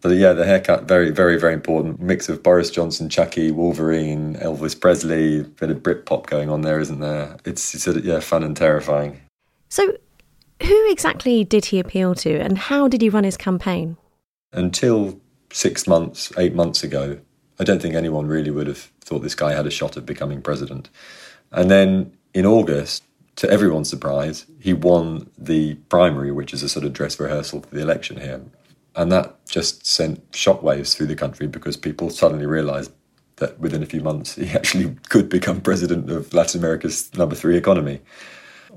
But 0.00 0.10
yeah, 0.16 0.32
the 0.32 0.44
haircut, 0.44 0.84
very, 0.84 1.10
very, 1.10 1.38
very 1.38 1.54
important. 1.54 2.00
Mix 2.00 2.28
of 2.28 2.42
Boris 2.42 2.70
Johnson, 2.70 3.08
Chucky, 3.08 3.50
Wolverine, 3.50 4.36
Elvis 4.36 4.78
Presley, 4.78 5.42
bit 5.42 5.70
of 5.70 5.78
Britpop 5.78 6.26
going 6.26 6.50
on 6.50 6.62
there, 6.62 6.78
isn't 6.80 7.00
there? 7.00 7.36
It's, 7.44 7.74
it's 7.74 8.04
yeah, 8.04 8.20
fun 8.20 8.42
and 8.42 8.56
terrifying. 8.56 9.20
So, 9.68 9.96
who 10.62 10.90
exactly 10.90 11.44
did 11.44 11.66
he 11.66 11.78
appeal 11.78 12.14
to 12.16 12.38
and 12.38 12.56
how 12.56 12.88
did 12.88 13.02
he 13.02 13.08
run 13.08 13.24
his 13.24 13.36
campaign? 13.36 13.96
Until 14.52 15.20
six 15.52 15.86
months, 15.86 16.32
eight 16.38 16.54
months 16.54 16.82
ago, 16.82 17.18
I 17.58 17.64
don't 17.64 17.80
think 17.80 17.94
anyone 17.94 18.26
really 18.26 18.50
would 18.50 18.66
have 18.66 18.90
thought 19.00 19.20
this 19.20 19.34
guy 19.34 19.54
had 19.54 19.66
a 19.66 19.70
shot 19.70 19.96
of 19.96 20.04
becoming 20.04 20.42
president. 20.42 20.90
And 21.52 21.70
then 21.70 22.12
in 22.34 22.44
August, 22.44 23.04
to 23.36 23.50
everyone's 23.50 23.88
surprise, 23.88 24.46
he 24.58 24.72
won 24.72 25.30
the 25.38 25.74
primary, 25.88 26.32
which 26.32 26.52
is 26.52 26.62
a 26.62 26.68
sort 26.68 26.84
of 26.84 26.92
dress 26.92 27.18
rehearsal 27.20 27.60
for 27.60 27.74
the 27.74 27.82
election 27.82 28.20
here. 28.20 28.42
And 28.94 29.12
that 29.12 29.46
just 29.46 29.86
sent 29.86 30.30
shockwaves 30.32 30.96
through 30.96 31.06
the 31.06 31.14
country 31.14 31.46
because 31.46 31.76
people 31.76 32.10
suddenly 32.10 32.46
realized 32.46 32.92
that 33.36 33.58
within 33.60 33.82
a 33.82 33.86
few 33.86 34.00
months 34.00 34.34
he 34.36 34.48
actually 34.50 34.96
could 35.08 35.28
become 35.28 35.60
president 35.60 36.10
of 36.10 36.32
Latin 36.32 36.60
America's 36.60 37.14
number 37.14 37.34
three 37.34 37.56
economy. 37.56 38.00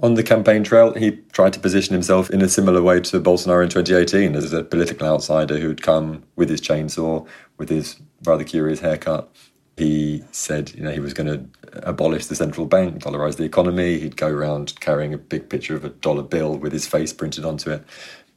On 0.01 0.13
the 0.13 0.23
campaign 0.23 0.63
trail, 0.63 0.93
he 0.93 1.11
tried 1.33 1.51
to 1.53 1.59
position 1.59 1.93
himself 1.93 2.29
in 2.29 2.41
a 2.41 2.47
similar 2.47 2.81
way 2.81 3.01
to 3.01 3.19
Bolsonaro 3.19 3.63
in 3.63 3.69
2018 3.69 4.33
as 4.33 4.53
a 4.53 4.63
political 4.63 5.05
outsider 5.05 5.57
who'd 5.57 5.81
come 5.81 6.23
with 6.37 6.49
his 6.49 6.61
chainsaw, 6.61 7.27
with 7.57 7.67
his 7.67 7.97
rather 8.23 8.45
curious 8.45 8.79
haircut. 8.79 9.29
He 9.75 10.23
said, 10.31 10.73
you 10.73 10.83
know, 10.83 10.91
he 10.91 11.01
was 11.01 11.13
going 11.13 11.27
to 11.27 11.79
abolish 11.83 12.27
the 12.27 12.35
central 12.35 12.65
bank, 12.65 13.03
dollarize 13.03 13.35
the 13.35 13.43
economy. 13.43 13.99
He'd 13.99 14.15
go 14.15 14.29
around 14.29 14.79
carrying 14.79 15.13
a 15.13 15.17
big 15.17 15.49
picture 15.49 15.75
of 15.75 15.83
a 15.83 15.89
dollar 15.89 16.23
bill 16.23 16.55
with 16.55 16.71
his 16.71 16.87
face 16.87 17.11
printed 17.11 17.43
onto 17.43 17.69
it. 17.69 17.83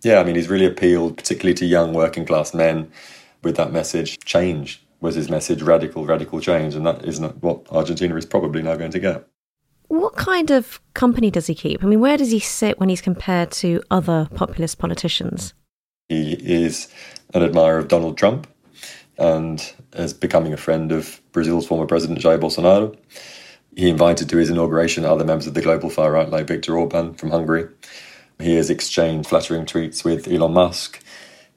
Yeah, 0.02 0.18
I 0.18 0.24
mean, 0.24 0.34
he's 0.34 0.48
really 0.48 0.66
appealed, 0.66 1.16
particularly 1.16 1.54
to 1.54 1.66
young 1.66 1.92
working 1.92 2.26
class 2.26 2.52
men, 2.54 2.90
with 3.44 3.56
that 3.56 3.72
message. 3.72 4.18
Change 4.24 4.84
was 5.00 5.14
his 5.14 5.30
message, 5.30 5.62
radical, 5.62 6.06
radical 6.06 6.40
change, 6.40 6.74
and 6.74 6.84
that 6.86 7.04
is 7.04 7.20
not 7.20 7.40
what 7.40 7.66
Argentina 7.70 8.16
is 8.16 8.26
probably 8.26 8.62
now 8.62 8.74
going 8.74 8.90
to 8.90 9.00
get. 9.00 9.28
What 9.92 10.16
kind 10.16 10.50
of 10.50 10.80
company 10.94 11.30
does 11.30 11.48
he 11.48 11.54
keep? 11.54 11.84
I 11.84 11.86
mean, 11.86 12.00
where 12.00 12.16
does 12.16 12.30
he 12.30 12.38
sit 12.38 12.80
when 12.80 12.88
he's 12.88 13.02
compared 13.02 13.50
to 13.60 13.82
other 13.90 14.26
populist 14.34 14.78
politicians? 14.78 15.52
He 16.08 16.32
is 16.32 16.88
an 17.34 17.42
admirer 17.42 17.76
of 17.76 17.88
Donald 17.88 18.16
Trump 18.16 18.46
and 19.18 19.62
is 19.92 20.14
becoming 20.14 20.54
a 20.54 20.56
friend 20.56 20.92
of 20.92 21.20
Brazil's 21.32 21.66
former 21.66 21.84
president 21.84 22.20
Jair 22.20 22.40
Bolsonaro. 22.40 22.96
He 23.76 23.90
invited 23.90 24.30
to 24.30 24.38
his 24.38 24.48
inauguration 24.48 25.04
other 25.04 25.26
members 25.26 25.46
of 25.46 25.52
the 25.52 25.60
global 25.60 25.90
far 25.90 26.10
right, 26.10 26.30
like 26.30 26.46
Viktor 26.46 26.78
Orban 26.78 27.12
from 27.12 27.30
Hungary. 27.30 27.68
He 28.40 28.54
has 28.54 28.70
exchanged 28.70 29.28
flattering 29.28 29.66
tweets 29.66 30.06
with 30.06 30.26
Elon 30.26 30.54
Musk. 30.54 31.04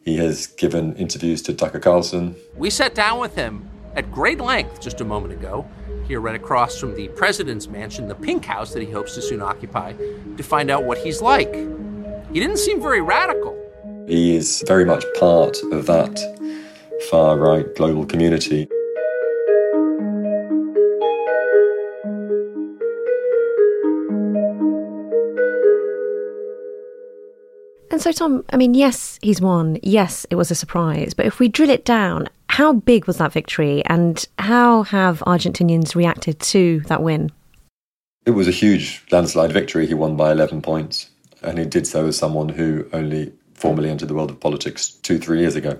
He 0.04 0.18
has 0.18 0.48
given 0.48 0.94
interviews 0.98 1.42
to 1.44 1.54
Tucker 1.54 1.80
Carlson. 1.80 2.36
We 2.58 2.70
sat 2.70 2.96
down 2.96 3.22
with 3.22 3.38
him 3.38 3.70
at 3.96 4.12
great 4.12 4.40
length 4.40 4.82
just 4.82 5.02
a 5.02 5.06
moment 5.06 5.34
ago 5.34 5.66
here 6.08 6.22
right 6.22 6.36
across 6.36 6.78
from 6.78 6.94
the 6.96 7.08
president's 7.10 7.68
mansion, 7.68 8.08
the 8.08 8.16
pink 8.16 8.46
house 8.46 8.74
that 8.74 8.84
he 8.84 8.92
hopes 8.92 9.16
to 9.16 9.22
soon 9.22 9.42
occupy, 9.42 9.94
to 10.38 10.44
find 10.44 10.70
out 10.70 10.84
what 10.84 10.98
he's 11.00 11.22
like. 11.22 11.54
He 12.32 12.40
didn't 12.40 12.58
seem 12.58 12.82
very 12.82 13.02
radical. 13.02 13.56
He 14.08 14.36
is 14.36 14.64
very 14.68 14.86
much 14.86 15.04
part 15.20 15.58
of 15.72 15.88
that 15.88 16.20
far 17.10 17.38
right 17.38 17.66
global 17.76 18.06
community. 18.06 18.68
And 27.92 28.02
so, 28.02 28.12
Tom, 28.12 28.44
I 28.52 28.58
mean, 28.58 28.74
yes, 28.74 29.18
he's 29.22 29.40
won. 29.40 29.80
Yes, 29.82 30.26
it 30.30 30.36
was 30.36 30.52
a 30.52 30.56
surprise. 30.56 31.14
But 31.14 31.28
if 31.28 31.40
we 31.40 31.48
drill 31.48 31.70
it 31.70 31.86
down, 31.86 32.28
how 32.50 32.74
big 32.74 33.08
was 33.08 33.18
that 33.18 33.34
victory 33.34 33.84
and 33.86 34.26
how 34.40 34.84
have 34.84 35.20
Argentinians 35.20 35.96
reacted 35.96 36.40
to 36.40 36.82
that 36.88 37.02
win? 37.02 37.32
It 38.26 38.32
was 38.32 38.48
a 38.48 38.52
huge 38.52 39.04
landslide 39.12 39.52
victory. 39.52 39.86
He 39.86 39.94
won 39.94 40.16
by 40.16 40.32
11 40.32 40.62
points. 40.62 41.10
And 41.44 41.60
he 41.60 41.66
did 41.66 41.86
so 41.86 42.08
as 42.08 42.18
someone 42.18 42.50
who 42.50 42.88
only 42.92 43.32
formally 43.54 43.90
entered 43.90 44.08
the 44.08 44.16
world 44.16 44.32
of 44.32 44.40
politics 44.40 44.90
two, 44.90 45.20
three 45.20 45.40
years 45.40 45.56
ago. 45.56 45.80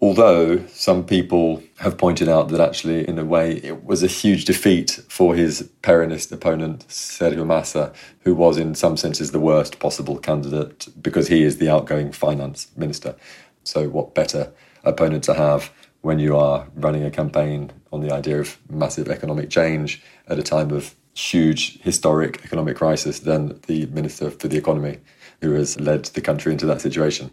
Although 0.00 0.64
some 0.68 1.04
people 1.04 1.62
have 1.78 1.98
pointed 1.98 2.28
out 2.28 2.50
that 2.50 2.60
actually, 2.60 3.08
in 3.08 3.18
a 3.18 3.24
way, 3.24 3.56
it 3.56 3.84
was 3.84 4.02
a 4.04 4.06
huge 4.06 4.44
defeat 4.44 5.00
for 5.08 5.34
his 5.34 5.68
Peronist 5.82 6.30
opponent, 6.30 6.86
Sergio 6.88 7.44
Massa, 7.44 7.92
who 8.20 8.34
was, 8.34 8.58
in 8.58 8.76
some 8.76 8.96
senses, 8.96 9.32
the 9.32 9.40
worst 9.40 9.80
possible 9.80 10.16
candidate 10.16 10.86
because 11.02 11.26
he 11.26 11.42
is 11.42 11.58
the 11.58 11.68
outgoing 11.68 12.12
finance 12.12 12.68
minister. 12.76 13.16
So, 13.64 13.88
what 13.88 14.14
better 14.14 14.52
opponent 14.84 15.24
to 15.24 15.34
have 15.34 15.72
when 16.02 16.18
you 16.18 16.36
are 16.36 16.66
running 16.76 17.04
a 17.04 17.10
campaign 17.10 17.72
on 17.92 18.00
the 18.00 18.12
idea 18.12 18.40
of 18.40 18.58
massive 18.70 19.08
economic 19.08 19.50
change 19.50 20.02
at 20.28 20.38
a 20.38 20.42
time 20.42 20.70
of 20.70 20.94
huge 21.14 21.80
historic 21.80 22.44
economic 22.44 22.76
crisis 22.76 23.20
than 23.20 23.60
the 23.66 23.86
Minister 23.86 24.30
for 24.30 24.48
the 24.48 24.56
Economy, 24.56 24.98
who 25.40 25.52
has 25.52 25.78
led 25.80 26.04
the 26.06 26.20
country 26.20 26.52
into 26.52 26.66
that 26.66 26.80
situation? 26.80 27.30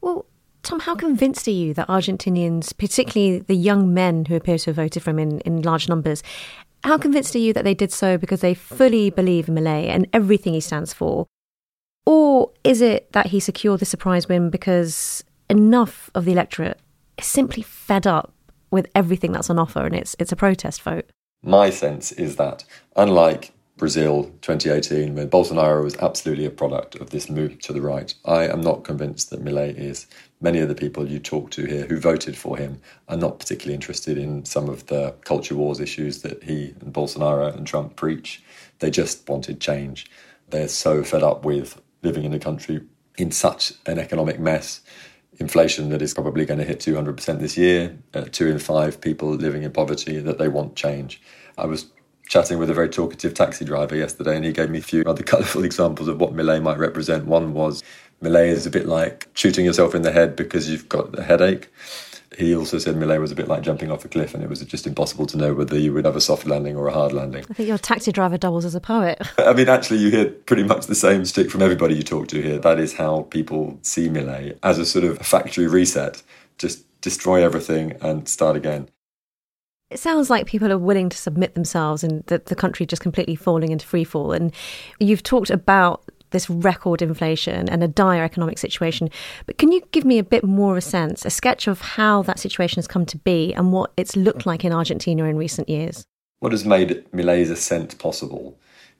Well, 0.00 0.26
Tom, 0.62 0.80
how 0.80 0.94
convinced 0.94 1.48
are 1.48 1.52
you 1.52 1.72
that 1.74 1.88
Argentinians, 1.88 2.76
particularly 2.76 3.38
the 3.38 3.54
young 3.54 3.94
men 3.94 4.26
who 4.26 4.36
appear 4.36 4.58
to 4.58 4.70
have 4.70 4.76
voted 4.76 5.02
for 5.02 5.10
him 5.10 5.18
in, 5.18 5.40
in 5.40 5.62
large 5.62 5.88
numbers, 5.88 6.22
how 6.84 6.98
convinced 6.98 7.34
are 7.34 7.40
you 7.40 7.52
that 7.54 7.64
they 7.64 7.74
did 7.74 7.92
so 7.92 8.18
because 8.18 8.40
they 8.40 8.54
fully 8.54 9.10
believe 9.10 9.48
in 9.48 9.54
Milei 9.54 9.88
and 9.88 10.06
everything 10.12 10.52
he 10.52 10.60
stands 10.60 10.92
for? 10.92 11.26
Or 12.06 12.52
is 12.64 12.80
it 12.80 13.12
that 13.12 13.26
he 13.26 13.40
secured 13.40 13.80
the 13.80 13.86
surprise 13.86 14.28
win 14.28 14.50
because 14.50 15.24
enough 15.50 16.10
of 16.14 16.24
the 16.24 16.32
electorate 16.32 16.80
is 17.18 17.26
simply 17.26 17.62
fed 17.62 18.06
up 18.06 18.32
with 18.70 18.86
everything 18.94 19.32
that's 19.32 19.50
on 19.50 19.58
offer 19.58 19.84
and 19.84 19.94
it's, 19.94 20.14
it's 20.18 20.32
a 20.32 20.36
protest 20.36 20.82
vote? 20.82 21.10
My 21.42 21.70
sense 21.70 22.12
is 22.12 22.36
that, 22.36 22.64
unlike 22.96 23.52
Brazil 23.76 24.24
2018, 24.42 25.14
when 25.14 25.30
Bolsonaro 25.30 25.84
was 25.84 25.96
absolutely 25.98 26.44
a 26.44 26.50
product 26.50 26.96
of 26.96 27.10
this 27.10 27.30
move 27.30 27.60
to 27.60 27.72
the 27.72 27.80
right, 27.80 28.12
I 28.24 28.48
am 28.48 28.60
not 28.60 28.82
convinced 28.82 29.30
that 29.30 29.44
Milei 29.44 29.76
is 29.76 30.06
many 30.40 30.58
of 30.58 30.68
the 30.68 30.74
people 30.74 31.06
you 31.06 31.20
talk 31.20 31.50
to 31.52 31.64
here 31.64 31.86
who 31.86 32.00
voted 32.00 32.36
for 32.36 32.56
him 32.56 32.80
are 33.08 33.16
not 33.16 33.38
particularly 33.38 33.74
interested 33.74 34.18
in 34.18 34.44
some 34.44 34.68
of 34.68 34.86
the 34.86 35.14
culture 35.24 35.54
wars 35.54 35.78
issues 35.78 36.22
that 36.22 36.42
he 36.42 36.74
and 36.80 36.92
Bolsonaro 36.92 37.56
and 37.56 37.66
Trump 37.66 37.94
preach. 37.94 38.42
They 38.80 38.90
just 38.90 39.28
wanted 39.28 39.60
change. 39.60 40.10
They're 40.48 40.68
so 40.68 41.04
fed 41.04 41.22
up 41.22 41.44
with 41.44 41.80
living 42.02 42.24
in 42.24 42.34
a 42.34 42.38
country 42.40 42.80
in 43.16 43.30
such 43.30 43.74
an 43.86 43.98
economic 43.98 44.40
mess. 44.40 44.80
Inflation 45.40 45.90
that 45.90 46.02
is 46.02 46.14
probably 46.14 46.44
going 46.44 46.58
to 46.58 46.64
hit 46.64 46.80
200% 46.80 47.38
this 47.38 47.56
year, 47.56 47.96
uh, 48.14 48.24
two 48.32 48.48
in 48.48 48.58
five 48.58 49.00
people 49.00 49.30
living 49.30 49.62
in 49.62 49.70
poverty, 49.70 50.18
that 50.18 50.38
they 50.38 50.48
want 50.48 50.74
change. 50.74 51.22
I 51.56 51.66
was 51.66 51.86
chatting 52.28 52.58
with 52.58 52.70
a 52.70 52.74
very 52.74 52.88
talkative 52.88 53.34
taxi 53.34 53.64
driver 53.64 53.96
yesterday, 53.96 54.36
and 54.36 54.44
he 54.44 54.52
gave 54.52 54.70
me 54.70 54.78
a 54.78 54.82
few 54.82 55.02
other 55.04 55.22
colourful 55.24 55.64
examples 55.64 56.08
of 56.08 56.20
what 56.20 56.34
Milei 56.34 56.62
might 56.62 56.78
represent. 56.78 57.26
One 57.26 57.54
was 57.54 57.82
Milei 58.22 58.48
is 58.48 58.66
a 58.66 58.70
bit 58.70 58.86
like 58.86 59.28
shooting 59.34 59.64
yourself 59.64 59.94
in 59.94 60.02
the 60.02 60.12
head 60.12 60.34
because 60.36 60.68
you've 60.68 60.88
got 60.88 61.16
a 61.18 61.22
headache. 61.22 61.68
He 62.36 62.54
also 62.54 62.78
said 62.78 62.96
Milei 62.96 63.20
was 63.20 63.32
a 63.32 63.34
bit 63.34 63.48
like 63.48 63.62
jumping 63.62 63.90
off 63.90 64.04
a 64.04 64.08
cliff 64.08 64.34
and 64.34 64.42
it 64.42 64.48
was 64.48 64.60
just 64.60 64.86
impossible 64.86 65.26
to 65.26 65.36
know 65.36 65.54
whether 65.54 65.78
you 65.78 65.92
would 65.94 66.04
have 66.04 66.16
a 66.16 66.20
soft 66.20 66.46
landing 66.46 66.76
or 66.76 66.86
a 66.86 66.92
hard 66.92 67.12
landing. 67.12 67.44
I 67.48 67.54
think 67.54 67.68
your 67.68 67.78
taxi 67.78 68.12
driver 68.12 68.36
doubles 68.36 68.64
as 68.64 68.74
a 68.74 68.80
poet. 68.80 69.20
I 69.38 69.54
mean, 69.54 69.68
actually, 69.68 69.98
you 69.98 70.10
hear 70.10 70.26
pretty 70.26 70.62
much 70.62 70.86
the 70.86 70.94
same 70.94 71.24
stick 71.24 71.50
from 71.50 71.62
everybody 71.62 71.94
you 71.94 72.02
talk 72.02 72.28
to 72.28 72.42
here. 72.42 72.58
That 72.58 72.78
is 72.78 72.92
how 72.92 73.22
people 73.30 73.78
see 73.82 74.08
Milei 74.08 74.58
as 74.62 74.78
a 74.78 74.84
sort 74.84 75.04
of 75.04 75.18
factory 75.18 75.66
reset. 75.66 76.22
Just 76.58 76.84
destroy 77.00 77.42
everything 77.42 77.96
and 78.02 78.28
start 78.28 78.56
again. 78.56 78.88
It 79.90 79.98
sounds 79.98 80.28
like 80.28 80.46
people 80.46 80.70
are 80.70 80.78
willing 80.78 81.08
to 81.08 81.16
submit 81.16 81.54
themselves 81.54 82.04
and 82.04 82.22
the, 82.26 82.42
the 82.44 82.54
country 82.54 82.84
just 82.84 83.00
completely 83.00 83.36
falling 83.36 83.72
into 83.72 83.86
freefall. 83.86 84.36
And 84.36 84.52
you've 85.00 85.22
talked 85.22 85.48
about 85.48 86.02
this 86.30 86.48
record 86.48 87.02
inflation 87.02 87.68
and 87.68 87.82
a 87.82 87.88
dire 87.88 88.24
economic 88.24 88.58
situation. 88.58 89.10
But 89.46 89.58
can 89.58 89.72
you 89.72 89.82
give 89.92 90.04
me 90.04 90.18
a 90.18 90.24
bit 90.24 90.44
more 90.44 90.72
of 90.72 90.78
a 90.78 90.82
sense, 90.82 91.24
a 91.24 91.30
sketch 91.30 91.66
of 91.66 91.80
how 91.80 92.22
that 92.22 92.38
situation 92.38 92.78
has 92.78 92.86
come 92.86 93.06
to 93.06 93.18
be 93.18 93.52
and 93.54 93.72
what 93.72 93.92
it's 93.96 94.16
looked 94.16 94.46
like 94.46 94.64
in 94.64 94.72
Argentina 94.72 95.24
in 95.24 95.36
recent 95.36 95.68
years? 95.68 96.04
What 96.40 96.52
has 96.52 96.64
made 96.64 97.04
Milei's 97.12 97.50
ascent 97.50 97.98
possible 97.98 98.58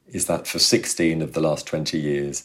is 0.09 0.27
that 0.27 0.47
for 0.47 0.59
16 0.59 1.23
of 1.23 1.35
the 1.35 1.41
last 1.41 1.67
20 1.67 1.99
years, 1.99 2.45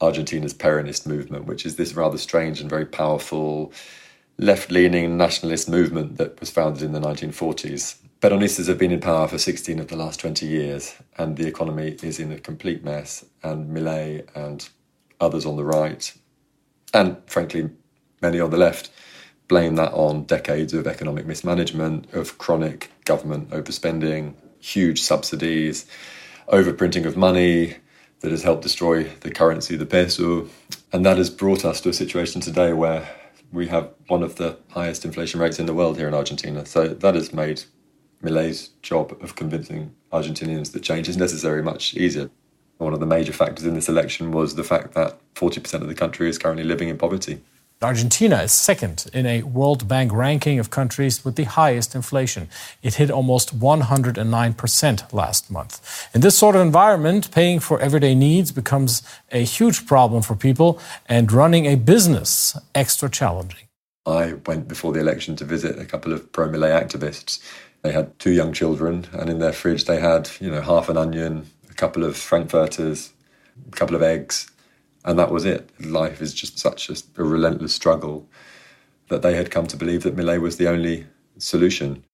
Argentina's 0.00 0.54
Peronist 0.54 1.06
movement, 1.06 1.46
which 1.46 1.64
is 1.64 1.76
this 1.76 1.94
rather 1.94 2.18
strange 2.18 2.60
and 2.60 2.68
very 2.68 2.86
powerful 2.86 3.72
left 4.38 4.72
leaning 4.72 5.16
nationalist 5.16 5.68
movement 5.68 6.16
that 6.16 6.38
was 6.40 6.50
founded 6.50 6.82
in 6.82 6.92
the 6.92 7.00
1940s, 7.00 7.96
Peronistas 8.22 8.68
have 8.68 8.78
been 8.78 8.92
in 8.92 9.00
power 9.00 9.26
for 9.26 9.36
16 9.36 9.80
of 9.80 9.88
the 9.88 9.96
last 9.96 10.20
20 10.20 10.46
years, 10.46 10.94
and 11.18 11.36
the 11.36 11.48
economy 11.48 11.96
is 12.04 12.20
in 12.20 12.30
a 12.30 12.38
complete 12.38 12.84
mess. 12.84 13.24
And 13.42 13.76
Milei 13.76 14.24
and 14.36 14.68
others 15.20 15.44
on 15.44 15.56
the 15.56 15.64
right, 15.64 16.14
and 16.94 17.16
frankly, 17.26 17.68
many 18.20 18.38
on 18.38 18.50
the 18.50 18.56
left, 18.56 18.90
blame 19.48 19.74
that 19.74 19.92
on 19.92 20.22
decades 20.22 20.72
of 20.72 20.86
economic 20.86 21.26
mismanagement, 21.26 22.14
of 22.14 22.38
chronic 22.38 22.92
government 23.04 23.50
overspending, 23.50 24.34
huge 24.60 25.02
subsidies, 25.02 25.84
overprinting 26.46 27.06
of 27.06 27.16
money 27.16 27.74
that 28.20 28.30
has 28.30 28.44
helped 28.44 28.62
destroy 28.62 29.02
the 29.02 29.32
currency, 29.32 29.74
the 29.74 29.84
peso. 29.84 30.48
And 30.92 31.04
that 31.04 31.18
has 31.18 31.28
brought 31.28 31.64
us 31.64 31.80
to 31.80 31.88
a 31.88 31.92
situation 31.92 32.40
today 32.40 32.72
where 32.72 33.04
we 33.52 33.66
have 33.66 33.90
one 34.06 34.22
of 34.22 34.36
the 34.36 34.58
highest 34.70 35.04
inflation 35.04 35.40
rates 35.40 35.58
in 35.58 35.66
the 35.66 35.74
world 35.74 35.96
here 35.96 36.06
in 36.06 36.14
Argentina. 36.14 36.64
So 36.64 36.86
that 36.86 37.16
has 37.16 37.32
made 37.32 37.64
Milei's 38.22 38.68
job 38.82 39.16
of 39.20 39.34
convincing 39.34 39.94
Argentinians 40.12 40.72
that 40.72 40.82
change 40.82 41.08
is 41.08 41.16
necessary 41.16 41.62
much 41.62 41.94
easier. 41.94 42.30
One 42.78 42.92
of 42.92 43.00
the 43.00 43.06
major 43.06 43.32
factors 43.32 43.64
in 43.64 43.74
this 43.74 43.88
election 43.88 44.32
was 44.32 44.54
the 44.54 44.64
fact 44.64 44.94
that 44.94 45.18
40% 45.34 45.74
of 45.74 45.88
the 45.88 45.94
country 45.94 46.28
is 46.28 46.38
currently 46.38 46.64
living 46.64 46.88
in 46.88 46.98
poverty. 46.98 47.40
Argentina 47.80 48.42
is 48.42 48.52
second 48.52 49.06
in 49.12 49.26
a 49.26 49.42
World 49.42 49.88
Bank 49.88 50.12
ranking 50.12 50.60
of 50.60 50.70
countries 50.70 51.24
with 51.24 51.34
the 51.34 51.44
highest 51.44 51.96
inflation. 51.96 52.48
It 52.80 52.94
hit 52.94 53.10
almost 53.10 53.58
109% 53.58 55.12
last 55.12 55.50
month. 55.50 56.08
In 56.14 56.20
this 56.20 56.38
sort 56.38 56.54
of 56.54 56.62
environment, 56.62 57.32
paying 57.32 57.58
for 57.58 57.80
everyday 57.80 58.14
needs 58.14 58.52
becomes 58.52 59.02
a 59.32 59.44
huge 59.44 59.84
problem 59.86 60.22
for 60.22 60.36
people 60.36 60.80
and 61.06 61.32
running 61.32 61.66
a 61.66 61.74
business 61.74 62.56
extra 62.72 63.10
challenging. 63.10 63.66
I 64.06 64.34
went 64.46 64.68
before 64.68 64.92
the 64.92 65.00
election 65.00 65.34
to 65.36 65.44
visit 65.44 65.78
a 65.78 65.84
couple 65.84 66.12
of 66.12 66.30
pro 66.32 66.48
Milei 66.48 66.80
activists. 66.80 67.40
They 67.82 67.92
had 67.92 68.18
two 68.18 68.32
young 68.32 68.52
children, 68.52 69.06
and 69.12 69.28
in 69.28 69.38
their 69.38 69.52
fridge 69.52 69.84
they 69.84 70.00
had, 70.00 70.30
you 70.40 70.50
know, 70.50 70.60
half 70.60 70.88
an 70.88 70.96
onion, 70.96 71.50
a 71.68 71.74
couple 71.74 72.04
of 72.04 72.16
frankfurters, 72.16 73.12
a 73.68 73.76
couple 73.76 73.96
of 73.96 74.02
eggs, 74.02 74.50
and 75.04 75.18
that 75.18 75.32
was 75.32 75.44
it. 75.44 75.68
Life 75.84 76.22
is 76.22 76.32
just 76.32 76.58
such 76.58 76.88
a, 76.88 76.96
a 77.16 77.24
relentless 77.24 77.74
struggle 77.74 78.28
that 79.08 79.22
they 79.22 79.34
had 79.34 79.50
come 79.50 79.66
to 79.66 79.76
believe 79.76 80.04
that 80.04 80.16
Milei 80.16 80.40
was 80.40 80.56
the 80.56 80.68
only 80.68 81.06
solution. 81.38 82.04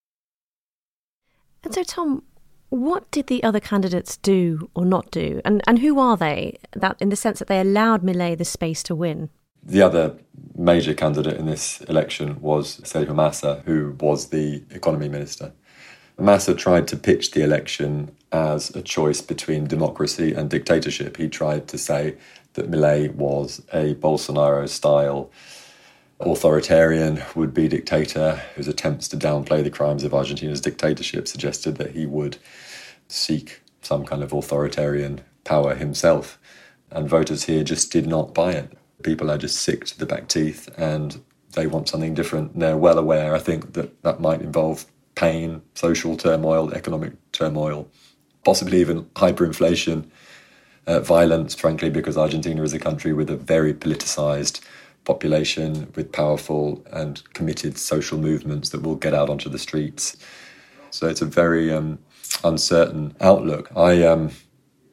And 1.63 1.75
so, 1.75 1.83
Tom, 1.83 2.23
what 2.71 3.11
did 3.11 3.27
the 3.27 3.43
other 3.43 3.61
candidates 3.61 4.17
do 4.17 4.71
or 4.75 4.85
not 4.85 5.11
do? 5.11 5.41
And, 5.45 5.63
and 5.67 5.79
who 5.79 5.99
are 5.99 6.17
they, 6.17 6.59
that, 6.73 6.97
in 7.01 7.11
the 7.11 7.17
sense 7.17 7.39
that 7.39 7.49
they 7.49 7.61
allowed 7.61 8.03
Milei 8.03 8.37
the 8.37 8.45
space 8.45 8.83
to 8.85 8.95
win? 8.95 9.31
The 9.69 9.83
other 9.83 10.17
major 10.57 10.95
candidate 10.95 11.37
in 11.37 11.45
this 11.45 11.83
election 11.83 12.41
was 12.41 12.81
Sergio 12.81 13.15
Massa, 13.15 13.63
who 13.67 13.95
was 14.01 14.29
the 14.29 14.65
economy 14.71 15.11
minister. 15.11 15.53
Massa 16.19 16.55
tried 16.55 16.89
to 16.89 16.97
pitch 16.97 17.33
the 17.33 17.45
election 17.45 18.11
as 18.33 18.75
a 18.75 18.81
choice 18.81 19.21
between 19.21 19.67
democracy 19.67 20.33
and 20.33 20.49
dictatorship. 20.49 21.19
He 21.19 21.29
tried 21.29 21.69
to 21.69 21.77
say 21.77 22.17
that 22.55 22.71
Milei 22.71 23.15
was 23.15 23.63
a 23.71 23.95
Bolsonaro 23.97 24.67
style 24.67 25.31
authoritarian 26.19 27.23
would 27.37 27.53
be 27.53 27.69
dictator 27.69 28.43
whose 28.55 28.69
attempts 28.69 29.07
to 29.09 29.19
downplay 29.19 29.63
the 29.63 29.71
crimes 29.71 30.03
of 30.03 30.15
Argentina's 30.15 30.63
dictatorship 30.63 31.29
suggested 31.29 31.77
that 31.77 31.93
he 31.93 32.07
would 32.07 32.39
seek 33.07 33.61
some 33.83 34.07
kind 34.07 34.23
of 34.23 34.33
authoritarian 34.33 35.21
power 35.45 35.75
himself. 35.75 36.39
And 36.91 37.07
voters 37.07 37.45
here 37.45 37.65
just 37.65 37.93
did 37.93 38.07
not 38.07 38.33
buy 38.33 38.53
it. 38.53 38.78
People 39.03 39.31
are 39.31 39.39
just 39.39 39.63
sick 39.63 39.85
to 39.87 39.99
the 39.99 40.07
back 40.07 40.29
teeth 40.29 40.69
and 40.77 41.21
they 41.53 41.67
want 41.67 41.89
something 41.89 42.15
different. 42.15 42.59
They're 42.59 42.77
well 42.77 42.99
aware, 42.99 43.35
I 43.35 43.39
think, 43.39 43.75
that 43.75 44.03
that 44.03 44.21
might 44.21 44.43
involve 44.43 44.87
pain, 45.15 45.63
social 45.75 46.17
turmoil, 46.17 46.73
economic 46.73 47.13
turmoil, 47.33 47.89
possibly 48.45 48.81
even 48.81 49.05
hyperinflation, 49.17 50.07
uh, 50.87 51.01
violence, 51.01 51.55
frankly, 51.55 51.91
because 51.91 52.17
Argentina 52.17 52.63
is 52.63 52.73
a 52.73 52.79
country 52.79 53.13
with 53.13 53.31
a 53.31 53.37
very 53.37 53.75
politicized 53.75 54.61
population, 55.05 55.91
with 55.95 56.13
powerful 56.13 56.85
and 56.93 57.23
committed 57.35 57.79
social 57.79 58.19
movements 58.19 58.71
that 58.71 58.83
will 58.83 58.95
get 58.95 59.15
out 59.15 59.31
onto 59.31 59.49
the 59.49 59.59
streets. 59.59 60.17
So 60.91 61.09
it's 61.09 61.23
a 61.23 61.27
very 61.27 61.73
um, 61.73 61.99
uncertain 62.45 63.15
outlook. 63.21 63.71
I 63.77 64.03
um, 64.05 64.31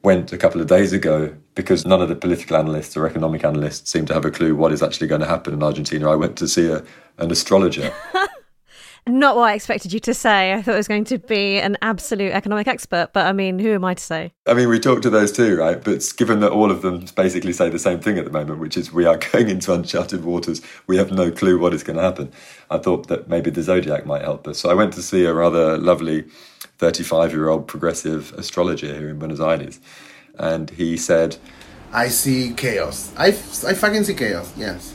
went 0.06 0.32
a 0.32 0.38
couple 0.38 0.60
of 0.60 0.68
days 0.68 0.92
ago 0.92 1.34
because 1.56 1.84
none 1.84 2.00
of 2.00 2.08
the 2.08 2.14
political 2.14 2.56
analysts 2.56 2.96
or 2.96 3.08
economic 3.08 3.44
analysts 3.44 3.90
seem 3.90 4.06
to 4.06 4.14
have 4.14 4.24
a 4.24 4.30
clue 4.30 4.54
what 4.54 4.70
is 4.72 4.80
actually 4.80 5.08
going 5.08 5.20
to 5.20 5.26
happen 5.26 5.52
in 5.52 5.64
Argentina. 5.64 6.08
I 6.08 6.14
went 6.14 6.38
to 6.38 6.46
see 6.46 6.68
a, 6.68 6.84
an 7.18 7.32
astrologer. 7.32 7.92
Not 9.08 9.34
what 9.34 9.50
I 9.50 9.54
expected 9.54 9.92
you 9.92 9.98
to 10.00 10.14
say. 10.14 10.52
I 10.54 10.62
thought 10.62 10.74
it 10.74 10.78
was 10.78 10.86
going 10.86 11.06
to 11.06 11.18
be 11.18 11.58
an 11.58 11.76
absolute 11.82 12.30
economic 12.30 12.68
expert, 12.68 13.10
but 13.14 13.26
I 13.26 13.32
mean, 13.32 13.58
who 13.58 13.72
am 13.72 13.84
I 13.84 13.94
to 13.94 14.02
say? 14.02 14.32
I 14.46 14.54
mean, 14.54 14.68
we 14.68 14.78
talked 14.78 15.02
to 15.02 15.10
those 15.10 15.32
too, 15.32 15.56
right? 15.56 15.82
But 15.82 16.04
given 16.16 16.38
that 16.38 16.52
all 16.52 16.70
of 16.70 16.82
them 16.82 17.06
basically 17.16 17.52
say 17.52 17.68
the 17.68 17.78
same 17.80 17.98
thing 17.98 18.16
at 18.16 18.24
the 18.24 18.30
moment, 18.30 18.60
which 18.60 18.76
is 18.76 18.92
we 18.92 19.06
are 19.06 19.16
going 19.32 19.48
into 19.48 19.72
uncharted 19.72 20.24
waters, 20.24 20.62
we 20.86 20.96
have 20.98 21.10
no 21.10 21.32
clue 21.32 21.58
what 21.58 21.74
is 21.74 21.82
going 21.82 21.96
to 21.96 22.02
happen. 22.02 22.32
I 22.70 22.78
thought 22.78 23.08
that 23.08 23.28
maybe 23.28 23.50
the 23.50 23.62
zodiac 23.62 24.06
might 24.06 24.22
help 24.22 24.46
us. 24.46 24.58
So 24.60 24.70
I 24.70 24.74
went 24.74 24.92
to 24.92 25.02
see 25.02 25.24
a 25.24 25.34
rather 25.34 25.76
lovely 25.78 26.26
35 26.78 27.32
year 27.32 27.48
old 27.48 27.66
progressive 27.66 28.32
astrologer 28.34 28.94
here 28.94 29.08
in 29.08 29.18
Buenos 29.18 29.40
Aires. 29.40 29.80
And 30.38 30.70
he 30.70 30.96
said, 30.96 31.36
I 31.92 32.08
see 32.08 32.52
chaos. 32.54 33.12
I, 33.16 33.28
I 33.28 33.74
fucking 33.74 34.04
see 34.04 34.14
chaos, 34.14 34.52
yes. 34.56 34.94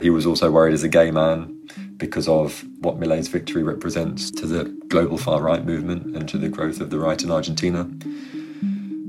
He 0.00 0.10
was 0.10 0.26
also 0.26 0.50
worried 0.50 0.74
as 0.74 0.82
a 0.82 0.88
gay 0.88 1.10
man 1.10 1.56
because 1.96 2.28
of 2.28 2.64
what 2.78 2.98
Milei's 2.98 3.28
victory 3.28 3.62
represents 3.62 4.30
to 4.30 4.46
the 4.46 4.64
global 4.88 5.18
far 5.18 5.42
right 5.42 5.64
movement 5.64 6.16
and 6.16 6.28
to 6.28 6.38
the 6.38 6.48
growth 6.48 6.80
of 6.80 6.90
the 6.90 6.98
right 6.98 7.22
in 7.22 7.30
Argentina. 7.30 7.88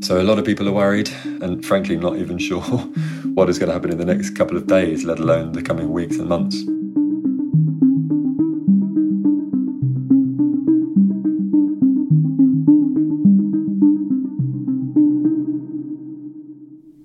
So 0.02 0.20
a 0.20 0.24
lot 0.24 0.40
of 0.40 0.46
people 0.46 0.68
are 0.68 0.74
worried 0.74 1.10
and 1.42 1.66
frankly 1.66 1.96
not 1.96 2.18
even 2.18 2.38
sure 2.48 2.62
what 3.34 3.50
is 3.50 3.60
going 3.60 3.68
to 3.68 3.74
happen 3.74 3.92
in 3.92 3.98
the 3.98 4.06
next 4.06 4.32
couple 4.32 4.58
of 4.58 4.68
days, 4.68 5.04
let 5.04 5.20
alone 5.20 5.54
the 5.54 5.62
coming 5.62 5.92
weeks 5.92 6.18
and 6.18 6.28
months. 6.28 6.64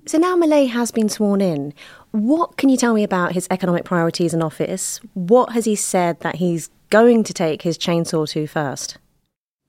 So 0.07 0.17
now 0.17 0.37
Milei 0.37 0.69
has 0.69 0.89
been 0.89 1.09
sworn 1.09 1.41
in. 1.41 1.73
What 2.11 2.55
can 2.55 2.69
you 2.69 2.77
tell 2.77 2.93
me 2.93 3.03
about 3.03 3.33
his 3.33 3.45
economic 3.51 3.83
priorities 3.83 4.33
in 4.33 4.41
office? 4.41 5.01
What 5.13 5.51
has 5.51 5.65
he 5.65 5.75
said 5.75 6.21
that 6.21 6.35
he's 6.35 6.69
going 6.89 7.25
to 7.25 7.33
take 7.33 7.63
his 7.63 7.77
chainsaw 7.77 8.25
to 8.29 8.47
first? 8.47 8.97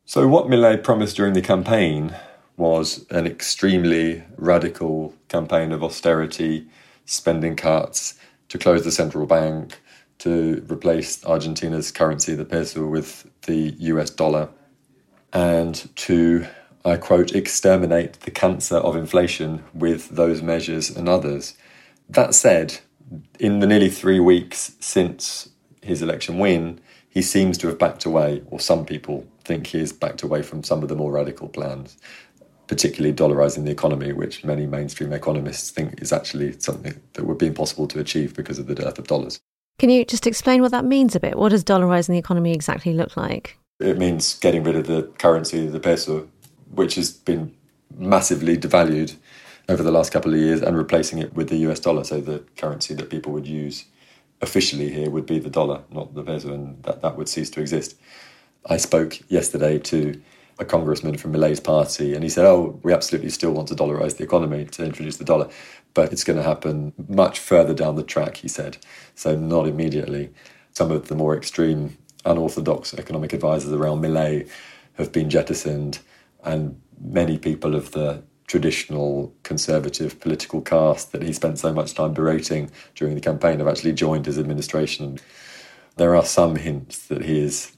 So, 0.04 0.28
what 0.28 0.46
Milei 0.46 0.80
promised 0.80 1.16
during 1.16 1.32
the 1.32 1.42
campaign 1.42 2.14
was 2.56 3.04
an 3.10 3.26
extremely 3.26 4.22
radical 4.36 5.12
campaign 5.28 5.72
of 5.72 5.82
austerity, 5.82 6.68
spending 7.04 7.56
cuts, 7.56 8.14
to 8.48 8.58
close 8.58 8.84
the 8.84 8.92
central 8.92 9.26
bank, 9.26 9.80
to 10.18 10.64
replace 10.70 11.24
Argentina's 11.24 11.90
currency, 11.90 12.36
the 12.36 12.44
peso, 12.44 12.86
with 12.86 13.28
the 13.42 13.74
US 13.78 14.10
dollar, 14.10 14.48
and 15.32 15.88
to 15.96 16.46
I 16.84 16.96
quote, 16.96 17.34
exterminate 17.34 18.20
the 18.20 18.30
cancer 18.30 18.76
of 18.76 18.96
inflation 18.96 19.64
with 19.74 20.10
those 20.10 20.42
measures 20.42 20.90
and 20.90 21.08
others. 21.08 21.54
That 22.08 22.34
said, 22.34 22.78
in 23.38 23.60
the 23.60 23.66
nearly 23.66 23.90
three 23.90 24.20
weeks 24.20 24.76
since 24.80 25.50
his 25.82 26.02
election 26.02 26.38
win, 26.38 26.80
he 27.08 27.22
seems 27.22 27.58
to 27.58 27.66
have 27.68 27.78
backed 27.78 28.04
away, 28.04 28.42
or 28.46 28.60
some 28.60 28.84
people 28.84 29.26
think 29.44 29.68
he 29.68 29.78
has 29.78 29.92
backed 29.92 30.22
away 30.22 30.42
from 30.42 30.62
some 30.62 30.82
of 30.82 30.88
the 30.88 30.96
more 30.96 31.12
radical 31.12 31.48
plans, 31.48 31.96
particularly 32.66 33.14
dollarizing 33.14 33.64
the 33.64 33.70
economy, 33.70 34.12
which 34.12 34.44
many 34.44 34.66
mainstream 34.66 35.12
economists 35.12 35.70
think 35.70 36.00
is 36.00 36.12
actually 36.12 36.58
something 36.60 37.00
that 37.14 37.24
would 37.24 37.38
be 37.38 37.46
impossible 37.46 37.88
to 37.88 37.98
achieve 37.98 38.34
because 38.34 38.58
of 38.58 38.66
the 38.66 38.74
dearth 38.74 38.98
of 38.98 39.06
dollars. 39.06 39.40
Can 39.78 39.90
you 39.90 40.04
just 40.04 40.26
explain 40.26 40.60
what 40.60 40.72
that 40.72 40.84
means 40.84 41.14
a 41.14 41.20
bit? 41.20 41.38
What 41.38 41.50
does 41.50 41.64
dollarizing 41.64 42.08
the 42.08 42.18
economy 42.18 42.52
exactly 42.52 42.92
look 42.92 43.16
like? 43.16 43.58
It 43.80 43.96
means 43.96 44.38
getting 44.38 44.64
rid 44.64 44.74
of 44.74 44.86
the 44.86 45.04
currency, 45.18 45.66
the 45.66 45.78
peso, 45.78 46.28
which 46.70 46.94
has 46.96 47.10
been 47.10 47.54
massively 47.96 48.56
devalued 48.56 49.16
over 49.68 49.82
the 49.82 49.90
last 49.90 50.12
couple 50.12 50.32
of 50.32 50.40
years 50.40 50.62
and 50.62 50.76
replacing 50.76 51.18
it 51.18 51.34
with 51.34 51.48
the 51.48 51.56
US 51.68 51.80
dollar. 51.80 52.04
So 52.04 52.20
the 52.20 52.42
currency 52.56 52.94
that 52.94 53.10
people 53.10 53.32
would 53.32 53.46
use 53.46 53.84
officially 54.40 54.90
here 54.90 55.10
would 55.10 55.26
be 55.26 55.38
the 55.38 55.50
dollar, 55.50 55.82
not 55.90 56.14
the 56.14 56.22
peso, 56.22 56.52
and 56.52 56.82
that, 56.84 57.02
that 57.02 57.16
would 57.16 57.28
cease 57.28 57.50
to 57.50 57.60
exist. 57.60 57.96
I 58.66 58.76
spoke 58.76 59.18
yesterday 59.30 59.78
to 59.78 60.20
a 60.58 60.64
congressman 60.64 61.16
from 61.16 61.32
Milei's 61.32 61.60
party, 61.60 62.14
and 62.14 62.22
he 62.22 62.28
said, 62.30 62.44
Oh, 62.44 62.80
we 62.82 62.92
absolutely 62.92 63.30
still 63.30 63.52
want 63.52 63.68
to 63.68 63.74
dollarize 63.74 64.16
the 64.16 64.24
economy 64.24 64.64
to 64.66 64.84
introduce 64.84 65.16
the 65.16 65.24
dollar, 65.24 65.48
but 65.94 66.12
it's 66.12 66.24
going 66.24 66.36
to 66.36 66.42
happen 66.42 66.92
much 67.08 67.38
further 67.38 67.74
down 67.74 67.96
the 67.96 68.02
track, 68.02 68.38
he 68.38 68.48
said. 68.48 68.78
So, 69.14 69.36
not 69.36 69.66
immediately. 69.66 70.30
Some 70.72 70.90
of 70.90 71.08
the 71.08 71.14
more 71.14 71.36
extreme, 71.36 71.96
unorthodox 72.24 72.94
economic 72.94 73.32
advisors 73.32 73.72
around 73.72 74.02
Milei 74.02 74.48
have 74.94 75.12
been 75.12 75.30
jettisoned 75.30 76.00
and 76.48 76.80
many 77.00 77.38
people 77.38 77.74
of 77.74 77.92
the 77.92 78.22
traditional 78.46 79.34
conservative 79.42 80.18
political 80.18 80.62
caste 80.62 81.12
that 81.12 81.22
he 81.22 81.32
spent 81.32 81.58
so 81.58 81.72
much 81.72 81.92
time 81.92 82.14
berating 82.14 82.70
during 82.94 83.14
the 83.14 83.20
campaign 83.20 83.58
have 83.58 83.68
actually 83.68 83.92
joined 83.92 84.24
his 84.24 84.38
administration. 84.38 85.18
There 85.96 86.16
are 86.16 86.24
some 86.24 86.56
hints 86.56 87.06
that 87.08 87.22
he 87.26 87.38
is 87.38 87.76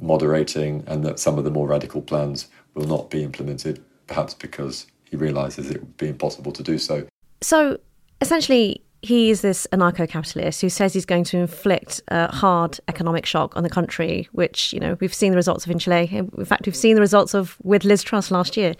moderating 0.00 0.84
and 0.86 1.04
that 1.04 1.18
some 1.18 1.36
of 1.38 1.44
the 1.44 1.50
more 1.50 1.66
radical 1.66 2.00
plans 2.00 2.48
will 2.74 2.86
not 2.86 3.10
be 3.10 3.24
implemented, 3.24 3.84
perhaps 4.06 4.32
because 4.32 4.86
he 5.10 5.16
realizes 5.16 5.68
it 5.68 5.80
would 5.80 5.96
be 5.96 6.08
impossible 6.08 6.52
to 6.52 6.62
do 6.62 6.78
so. 6.78 7.06
So 7.40 7.78
essentially, 8.20 8.84
he 9.02 9.30
is 9.30 9.40
this 9.40 9.66
anarcho 9.72 10.08
capitalist 10.08 10.60
who 10.60 10.68
says 10.68 10.94
he's 10.94 11.04
going 11.04 11.24
to 11.24 11.38
inflict 11.38 12.00
a 12.08 12.32
hard 12.32 12.78
economic 12.86 13.26
shock 13.26 13.56
on 13.56 13.64
the 13.64 13.70
country, 13.70 14.28
which, 14.30 14.72
you 14.72 14.78
know, 14.78 14.96
we've 15.00 15.12
seen 15.12 15.32
the 15.32 15.36
results 15.36 15.64
of 15.64 15.72
in 15.72 15.80
Chile. 15.80 16.08
In 16.12 16.44
fact, 16.44 16.66
we've 16.66 16.76
seen 16.76 16.94
the 16.94 17.00
results 17.00 17.34
of 17.34 17.56
with 17.64 17.84
Liz 17.84 18.04
Truss 18.04 18.30
last 18.30 18.56
year. 18.56 18.74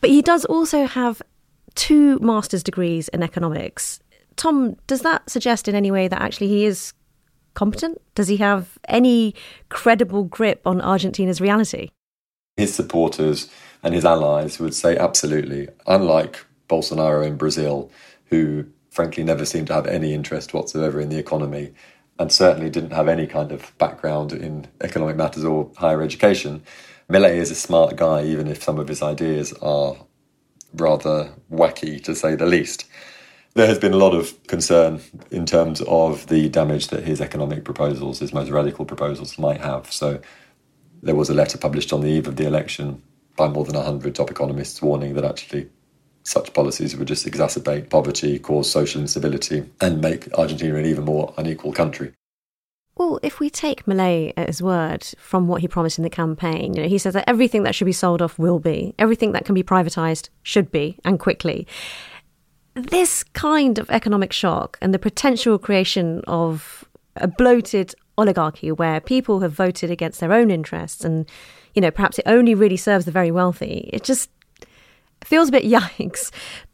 But 0.00 0.10
he 0.10 0.22
does 0.22 0.44
also 0.44 0.86
have 0.86 1.20
two 1.74 2.20
master's 2.20 2.62
degrees 2.62 3.08
in 3.08 3.22
economics. 3.22 3.98
Tom, 4.36 4.76
does 4.86 5.02
that 5.02 5.28
suggest 5.28 5.66
in 5.66 5.74
any 5.74 5.90
way 5.90 6.06
that 6.06 6.22
actually 6.22 6.48
he 6.48 6.64
is 6.64 6.92
competent? 7.54 8.00
Does 8.14 8.28
he 8.28 8.36
have 8.36 8.78
any 8.86 9.34
credible 9.70 10.22
grip 10.22 10.60
on 10.64 10.80
Argentina's 10.80 11.40
reality? 11.40 11.90
His 12.56 12.72
supporters 12.72 13.50
and 13.82 13.92
his 13.92 14.04
allies 14.04 14.60
would 14.60 14.74
say 14.74 14.96
absolutely. 14.96 15.68
Unlike 15.88 16.44
Bolsonaro 16.68 17.26
in 17.26 17.36
Brazil, 17.36 17.90
who 18.26 18.66
frankly 18.98 19.22
never 19.22 19.44
seemed 19.44 19.68
to 19.68 19.74
have 19.74 19.86
any 19.86 20.12
interest 20.12 20.52
whatsoever 20.52 21.00
in 21.00 21.08
the 21.08 21.18
economy 21.18 21.72
and 22.18 22.32
certainly 22.32 22.68
didn't 22.68 22.90
have 22.90 23.06
any 23.06 23.28
kind 23.28 23.52
of 23.52 23.72
background 23.78 24.32
in 24.32 24.66
economic 24.80 25.14
matters 25.14 25.44
or 25.44 25.70
higher 25.76 26.02
education, 26.02 26.60
Milei 27.08 27.36
is 27.36 27.52
a 27.52 27.54
smart 27.54 27.94
guy, 27.94 28.24
even 28.24 28.48
if 28.48 28.60
some 28.60 28.76
of 28.76 28.88
his 28.88 29.00
ideas 29.00 29.52
are 29.62 29.94
rather 30.74 31.30
wacky, 31.48 32.02
to 32.02 32.12
say 32.12 32.34
the 32.34 32.44
least. 32.44 32.86
There 33.54 33.68
has 33.68 33.78
been 33.78 33.92
a 33.92 33.96
lot 33.96 34.16
of 34.16 34.34
concern 34.48 35.00
in 35.30 35.46
terms 35.46 35.80
of 35.82 36.26
the 36.26 36.48
damage 36.48 36.88
that 36.88 37.04
his 37.04 37.20
economic 37.20 37.64
proposals, 37.64 38.18
his 38.18 38.34
most 38.34 38.50
radical 38.50 38.84
proposals, 38.84 39.38
might 39.38 39.60
have. 39.60 39.92
So 39.92 40.20
there 41.04 41.14
was 41.14 41.30
a 41.30 41.34
letter 41.34 41.56
published 41.56 41.92
on 41.92 42.00
the 42.00 42.08
eve 42.08 42.26
of 42.26 42.34
the 42.34 42.48
election 42.48 43.00
by 43.36 43.46
more 43.46 43.64
than 43.64 43.76
100 43.76 44.16
top 44.16 44.32
economists 44.32 44.82
warning 44.82 45.14
that 45.14 45.24
actually 45.24 45.70
such 46.28 46.52
policies 46.52 46.94
would 46.94 47.08
just 47.08 47.26
exacerbate 47.26 47.88
poverty, 47.88 48.38
cause 48.38 48.70
social 48.70 49.00
instability, 49.00 49.64
and 49.80 50.00
make 50.00 50.30
Argentina 50.34 50.76
an 50.76 50.84
even 50.84 51.04
more 51.04 51.32
unequal 51.38 51.72
country. 51.72 52.12
Well, 52.96 53.18
if 53.22 53.40
we 53.40 53.48
take 53.48 53.86
Milei 53.86 54.34
at 54.36 54.48
his 54.48 54.60
word 54.60 55.04
from 55.18 55.48
what 55.48 55.62
he 55.62 55.68
promised 55.68 55.98
in 55.98 56.04
the 56.04 56.10
campaign, 56.10 56.74
you 56.74 56.82
know, 56.82 56.88
he 56.88 56.98
says 56.98 57.14
that 57.14 57.28
everything 57.28 57.62
that 57.62 57.74
should 57.74 57.86
be 57.86 57.92
sold 57.92 58.20
off 58.20 58.38
will 58.38 58.58
be, 58.58 58.94
everything 58.98 59.32
that 59.32 59.46
can 59.46 59.54
be 59.54 59.62
privatized 59.62 60.28
should 60.42 60.70
be, 60.70 60.98
and 61.04 61.18
quickly. 61.18 61.66
This 62.74 63.22
kind 63.22 63.78
of 63.78 63.88
economic 63.88 64.32
shock 64.32 64.76
and 64.82 64.92
the 64.92 64.98
potential 64.98 65.58
creation 65.58 66.22
of 66.26 66.84
a 67.16 67.26
bloated 67.26 67.94
oligarchy 68.18 68.70
where 68.70 69.00
people 69.00 69.40
have 69.40 69.52
voted 69.52 69.90
against 69.90 70.20
their 70.20 70.32
own 70.32 70.50
interests 70.50 71.04
and, 71.04 71.26
you 71.74 71.80
know, 71.80 71.90
perhaps 71.90 72.18
it 72.18 72.24
only 72.26 72.54
really 72.54 72.76
serves 72.76 73.06
the 73.06 73.12
very 73.12 73.30
wealthy, 73.30 73.88
it 73.92 74.04
just 74.04 74.28
feels 75.24 75.48
a 75.48 75.52
bit 75.52 75.64
yikes. 75.70 76.30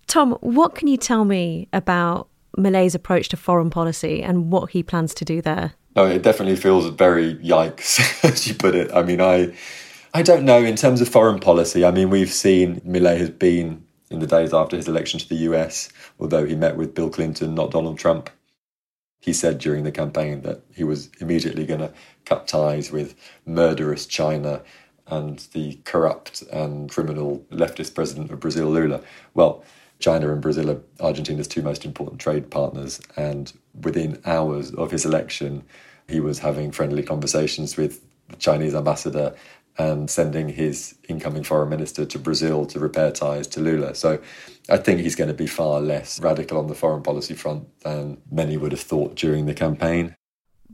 Tom, 0.07 0.33
what 0.41 0.75
can 0.75 0.89
you 0.89 0.97
tell 0.97 1.25
me 1.25 1.69
about 1.73 2.29
Milei's 2.57 2.95
approach 2.95 3.29
to 3.31 3.37
foreign 3.37 3.71
policy 3.71 4.23
and 4.23 4.51
what 4.53 4.71
he 4.71 4.83
plans 4.83 5.15
to 5.15 5.25
do 5.25 5.43
there? 5.43 5.73
No, 5.97 6.07
it 6.07 6.23
definitely 6.23 6.57
feels 6.57 6.87
very 6.89 7.37
yikes, 7.37 8.25
as 8.29 8.47
you 8.47 8.55
put 8.55 8.75
it. 8.75 8.93
I 8.93 9.03
mean, 9.03 9.21
I, 9.21 9.55
I 10.13 10.23
don't 10.23 10.45
know 10.45 10.63
in 10.63 10.77
terms 10.77 11.01
of 11.01 11.09
foreign 11.09 11.41
policy. 11.41 11.85
I 11.85 11.91
mean, 11.91 12.11
we've 12.11 12.33
seen 12.33 12.81
Milei 12.81 13.19
has 13.19 13.31
been 13.31 13.85
in 14.11 14.21
the 14.21 14.27
days 14.27 14.53
after 14.53 14.77
his 14.77 14.89
election 14.89 15.21
to 15.21 15.29
the 15.29 15.37
US, 15.51 15.89
although 16.19 16.45
he 16.45 16.55
met 16.55 16.77
with 16.77 16.95
Bill 16.95 17.11
Clinton, 17.11 17.55
not 17.55 17.71
Donald 17.71 17.99
Trump. 17.99 18.31
He 19.21 19.33
said 19.33 19.59
during 19.59 19.85
the 19.85 19.93
campaign 19.93 20.43
that 20.43 20.63
he 20.75 20.85
was 20.85 21.11
immediately 21.19 21.65
going 21.65 21.81
to 21.81 21.93
cut 22.25 22.47
ties 22.47 22.93
with 22.93 23.15
murderous 23.47 24.05
China 24.07 24.63
and 25.09 25.39
the 25.53 25.79
corrupt 25.85 26.43
and 26.53 26.91
criminal 26.91 27.45
leftist 27.51 27.95
president 27.95 28.31
of 28.31 28.41
Brazil, 28.41 28.69
Lula. 28.69 29.01
Well, 29.35 29.65
China 29.99 30.33
and 30.33 30.43
Brazil 30.43 30.71
are 30.71 30.81
Argentina's 31.01 31.49
two 31.49 31.63
most 31.63 31.85
important 31.85 32.21
trade 32.21 32.51
partners. 32.51 33.01
And 33.17 33.53
within 33.83 34.21
hours 34.25 34.73
of 34.73 34.91
his 34.91 35.05
election, 35.05 35.65
he 36.09 36.21
was 36.21 36.39
having 36.39 36.73
friendly 36.73 37.03
conversations 37.03 37.77
with 37.77 38.05
the 38.29 38.37
Chinese 38.37 38.75
ambassador 38.75 39.35
and 39.77 40.09
sending 40.09 40.49
his 40.49 40.95
incoming 41.09 41.43
foreign 41.43 41.69
minister 41.69 42.05
to 42.05 42.19
Brazil 42.19 42.65
to 42.67 42.79
repair 42.79 43.11
ties 43.11 43.47
to 43.49 43.61
Lula. 43.61 43.95
So 43.95 44.21
I 44.69 44.77
think 44.77 45.01
he's 45.01 45.17
going 45.17 45.29
to 45.29 45.35
be 45.35 45.47
far 45.47 45.81
less 45.81 46.21
radical 46.21 46.59
on 46.59 46.69
the 46.69 46.75
foreign 46.75 47.03
policy 47.03 47.35
front 47.35 47.67
than 47.81 48.19
many 48.31 48.57
would 48.57 48.73
have 48.73 48.81
thought 48.81 49.17
during 49.17 49.47
the 49.47 49.55
campaign. 49.55 50.15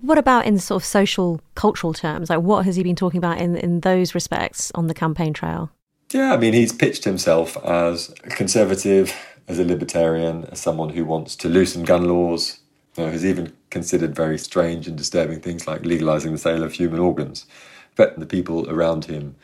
What 0.01 0.19
about 0.19 0.47
in 0.47 0.59
sort 0.59 0.83
of 0.83 0.87
social, 0.87 1.41
cultural 1.55 1.93
terms? 1.93 2.31
Like, 2.31 2.41
what 2.41 2.65
has 2.65 2.77
he 2.77 2.83
been 2.83 2.97
talking 2.97 3.19
about 3.19 3.39
in, 3.39 3.57
in 3.57 3.81
those 3.81 4.15
respects 4.15 4.71
on 4.75 4.87
the 4.87 4.95
campaign 4.95 5.33
trail? 5.33 5.71
Yeah, 6.13 6.33
I 6.33 6.37
mean, 6.37 6.53
he's 6.53 6.73
pitched 6.73 7.05
himself 7.05 7.57
as 7.65 8.13
a 8.25 8.31
conservative, 8.31 9.15
as 9.47 9.59
a 9.59 9.65
libertarian, 9.65 10.45
as 10.47 10.61
someone 10.61 10.91
who 10.91 11.05
wants 11.05 11.37
to 11.37 11.49
loosen 11.49 11.85
gun 11.85 12.05
laws. 12.05 12.61
You 12.97 13.05
know, 13.05 13.13
has 13.13 13.25
even 13.25 13.53
considered 13.71 14.17
very 14.17 14.37
strange 14.37 14.89
and 14.89 14.97
disturbing 14.97 15.41
things 15.41 15.69
like 15.69 15.85
legalizing 15.85 16.33
the 16.33 16.39
sale 16.39 16.65
of 16.65 16.73
human 16.73 16.99
organs. 16.99 17.47
But 17.95 18.19
the 18.19 18.27
people 18.27 18.69
around 18.69 19.05
him, 19.05 19.37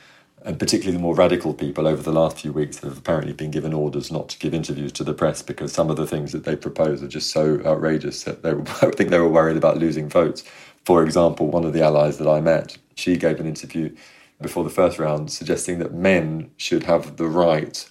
and 0.44 0.58
particularly 0.58 0.96
the 0.96 1.02
more 1.02 1.14
radical 1.14 1.54
people 1.54 1.88
over 1.88 2.02
the 2.02 2.12
last 2.12 2.38
few 2.38 2.52
weeks, 2.52 2.78
have 2.80 2.98
apparently 2.98 3.32
been 3.32 3.50
given 3.50 3.72
orders 3.72 4.12
not 4.12 4.28
to 4.28 4.38
give 4.38 4.54
interviews 4.54 4.92
to 4.92 5.04
the 5.04 5.14
press 5.14 5.42
because 5.42 5.72
some 5.72 5.90
of 5.90 5.96
the 5.96 6.06
things 6.06 6.32
that 6.32 6.44
they 6.44 6.54
propose 6.54 7.02
are 7.02 7.08
just 7.08 7.30
so 7.30 7.60
outrageous 7.64 8.24
that 8.24 8.42
they, 8.42 8.50
I 8.86 8.90
think 8.90 9.10
they 9.10 9.18
were 9.18 9.28
worried 9.28 9.56
about 9.56 9.78
losing 9.78 10.08
votes. 10.08 10.44
For 10.84 11.02
example, 11.02 11.48
one 11.48 11.64
of 11.64 11.72
the 11.72 11.82
allies 11.82 12.18
that 12.18 12.28
I 12.28 12.40
met, 12.40 12.78
she 12.94 13.16
gave 13.16 13.40
an 13.40 13.46
interview 13.46 13.94
before 14.40 14.64
the 14.64 14.70
first 14.70 14.98
round, 14.98 15.32
suggesting 15.32 15.78
that 15.78 15.94
men 15.94 16.50
should 16.56 16.84
have 16.84 17.16
the 17.16 17.26
right, 17.26 17.88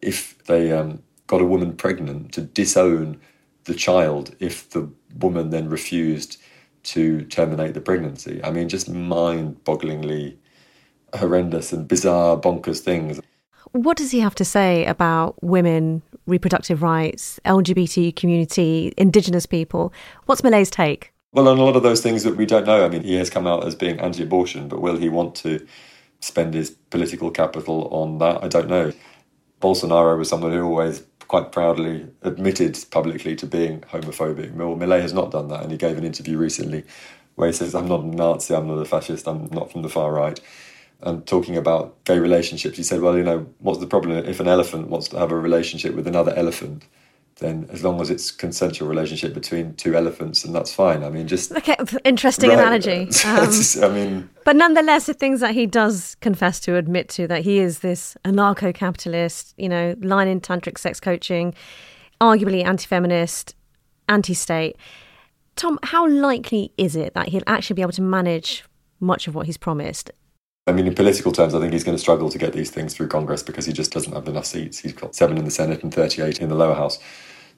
if 0.00 0.44
they 0.44 0.70
um, 0.70 1.02
got 1.26 1.40
a 1.40 1.46
woman 1.46 1.74
pregnant, 1.74 2.32
to 2.34 2.42
disown 2.42 3.20
the 3.64 3.74
child 3.74 4.34
if 4.38 4.68
the 4.70 4.88
woman 5.18 5.50
then 5.50 5.68
refused 5.68 6.36
to 6.82 7.22
terminate 7.26 7.74
the 7.74 7.80
pregnancy. 7.80 8.42
I 8.42 8.50
mean, 8.50 8.68
just 8.68 8.88
mind 8.88 9.64
bogglingly 9.64 10.36
horrendous 11.14 11.72
and 11.72 11.86
bizarre, 11.86 12.36
bonkers 12.36 12.80
things. 12.80 13.20
What 13.72 13.96
does 13.96 14.10
he 14.10 14.20
have 14.20 14.34
to 14.36 14.44
say 14.44 14.84
about 14.84 15.42
women, 15.42 16.02
reproductive 16.26 16.82
rights, 16.82 17.40
LGBT 17.44 18.14
community, 18.14 18.92
indigenous 18.96 19.46
people? 19.46 19.92
What's 20.26 20.42
Milei's 20.42 20.70
take? 20.70 21.12
Well, 21.32 21.48
on 21.48 21.58
a 21.58 21.62
lot 21.62 21.76
of 21.76 21.82
those 21.82 22.02
things 22.02 22.24
that 22.24 22.36
we 22.36 22.44
don't 22.44 22.66
know, 22.66 22.84
I 22.84 22.88
mean, 22.88 23.02
he 23.02 23.14
has 23.14 23.30
come 23.30 23.46
out 23.46 23.66
as 23.66 23.74
being 23.74 23.98
anti 23.98 24.22
abortion, 24.22 24.68
but 24.68 24.82
will 24.82 24.98
he 24.98 25.08
want 25.08 25.34
to 25.36 25.66
spend 26.20 26.52
his 26.52 26.70
political 26.70 27.30
capital 27.30 27.88
on 27.90 28.18
that? 28.18 28.44
I 28.44 28.48
don't 28.48 28.68
know. 28.68 28.92
Bolsonaro 29.60 30.18
was 30.18 30.28
someone 30.28 30.52
who 30.52 30.62
always 30.62 31.02
quite 31.28 31.50
proudly 31.50 32.06
admitted 32.20 32.78
publicly 32.90 33.34
to 33.36 33.46
being 33.46 33.80
homophobic. 33.80 34.52
Well, 34.52 34.76
Milei 34.76 35.00
has 35.00 35.14
not 35.14 35.30
done 35.30 35.48
that, 35.48 35.62
and 35.62 35.70
he 35.70 35.78
gave 35.78 35.96
an 35.96 36.04
interview 36.04 36.36
recently 36.36 36.84
where 37.36 37.48
he 37.48 37.54
says, 37.54 37.74
I'm 37.74 37.88
not 37.88 38.00
a 38.00 38.06
Nazi, 38.06 38.54
I'm 38.54 38.66
not 38.66 38.74
a 38.74 38.84
fascist, 38.84 39.26
I'm 39.26 39.46
not 39.46 39.72
from 39.72 39.80
the 39.80 39.88
far 39.88 40.12
right. 40.12 40.38
And 41.02 41.26
talking 41.26 41.56
about 41.56 42.04
gay 42.04 42.18
relationships, 42.18 42.76
he 42.76 42.82
said, 42.82 43.00
Well, 43.00 43.16
you 43.16 43.24
know, 43.24 43.46
what's 43.58 43.80
the 43.80 43.86
problem 43.86 44.12
if 44.24 44.40
an 44.40 44.48
elephant 44.48 44.88
wants 44.88 45.08
to 45.08 45.18
have 45.18 45.32
a 45.32 45.38
relationship 45.38 45.94
with 45.94 46.06
another 46.06 46.32
elephant? 46.34 46.84
then 47.42 47.68
as 47.70 47.82
long 47.82 48.00
as 48.00 48.10
it's 48.10 48.30
consensual 48.30 48.88
relationship 48.88 49.34
between 49.34 49.74
two 49.74 49.94
elephants, 49.94 50.44
and 50.44 50.54
that's 50.54 50.72
fine. 50.72 51.02
I 51.02 51.10
mean, 51.10 51.28
just 51.28 51.52
okay, 51.52 51.76
interesting 52.04 52.50
right. 52.50 52.58
analogy. 52.58 53.10
Um, 53.24 53.84
I 53.84 53.88
mean, 53.88 54.30
but 54.44 54.56
nonetheless, 54.56 55.06
the 55.06 55.14
things 55.14 55.40
that 55.40 55.54
he 55.54 55.66
does 55.66 56.16
confess 56.20 56.60
to, 56.60 56.76
admit 56.76 57.08
to, 57.10 57.26
that 57.28 57.42
he 57.42 57.58
is 57.58 57.80
this 57.80 58.16
anarcho-capitalist, 58.24 59.54
you 59.56 59.68
know, 59.68 59.94
line 60.00 60.28
in 60.28 60.40
tantric 60.40 60.78
sex 60.78 61.00
coaching, 61.00 61.54
arguably 62.20 62.64
anti-feminist, 62.64 63.54
anti-state. 64.08 64.76
Tom, 65.56 65.78
how 65.82 66.08
likely 66.08 66.72
is 66.76 66.96
it 66.96 67.14
that 67.14 67.28
he'll 67.28 67.42
actually 67.46 67.74
be 67.74 67.82
able 67.82 67.92
to 67.92 68.02
manage 68.02 68.64
much 69.00 69.28
of 69.28 69.34
what 69.34 69.46
he's 69.46 69.58
promised? 69.58 70.10
I 70.68 70.72
mean, 70.72 70.86
in 70.86 70.94
political 70.94 71.32
terms, 71.32 71.56
I 71.56 71.58
think 71.58 71.72
he's 71.72 71.82
going 71.82 71.96
to 71.96 72.00
struggle 72.00 72.30
to 72.30 72.38
get 72.38 72.52
these 72.52 72.70
things 72.70 72.94
through 72.94 73.08
Congress 73.08 73.42
because 73.42 73.66
he 73.66 73.72
just 73.72 73.90
doesn't 73.90 74.12
have 74.12 74.28
enough 74.28 74.46
seats. 74.46 74.78
He's 74.78 74.92
got 74.92 75.12
seven 75.12 75.36
in 75.36 75.44
the 75.44 75.50
Senate 75.50 75.82
and 75.82 75.92
38 75.92 76.40
in 76.40 76.48
the 76.50 76.54
lower 76.54 76.74
house, 76.74 77.00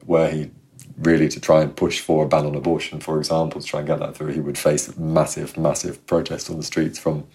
where 0.06 0.30
he 0.30 0.50
really 0.96 1.28
to 1.28 1.38
try 1.38 1.60
and 1.60 1.76
push 1.76 2.00
for 2.00 2.24
a 2.24 2.28
ban 2.28 2.46
on 2.46 2.54
abortion, 2.54 3.00
for 3.00 3.18
example, 3.18 3.60
to 3.60 3.66
try 3.66 3.80
and 3.80 3.86
get 3.86 3.98
that 3.98 4.16
through, 4.16 4.32
he 4.32 4.40
would 4.40 4.56
face 4.56 4.96
massive, 4.96 5.58
massive 5.58 6.04
protests 6.06 6.48
on 6.48 6.56
the 6.56 6.62
streets 6.62 6.98
from 6.98 7.26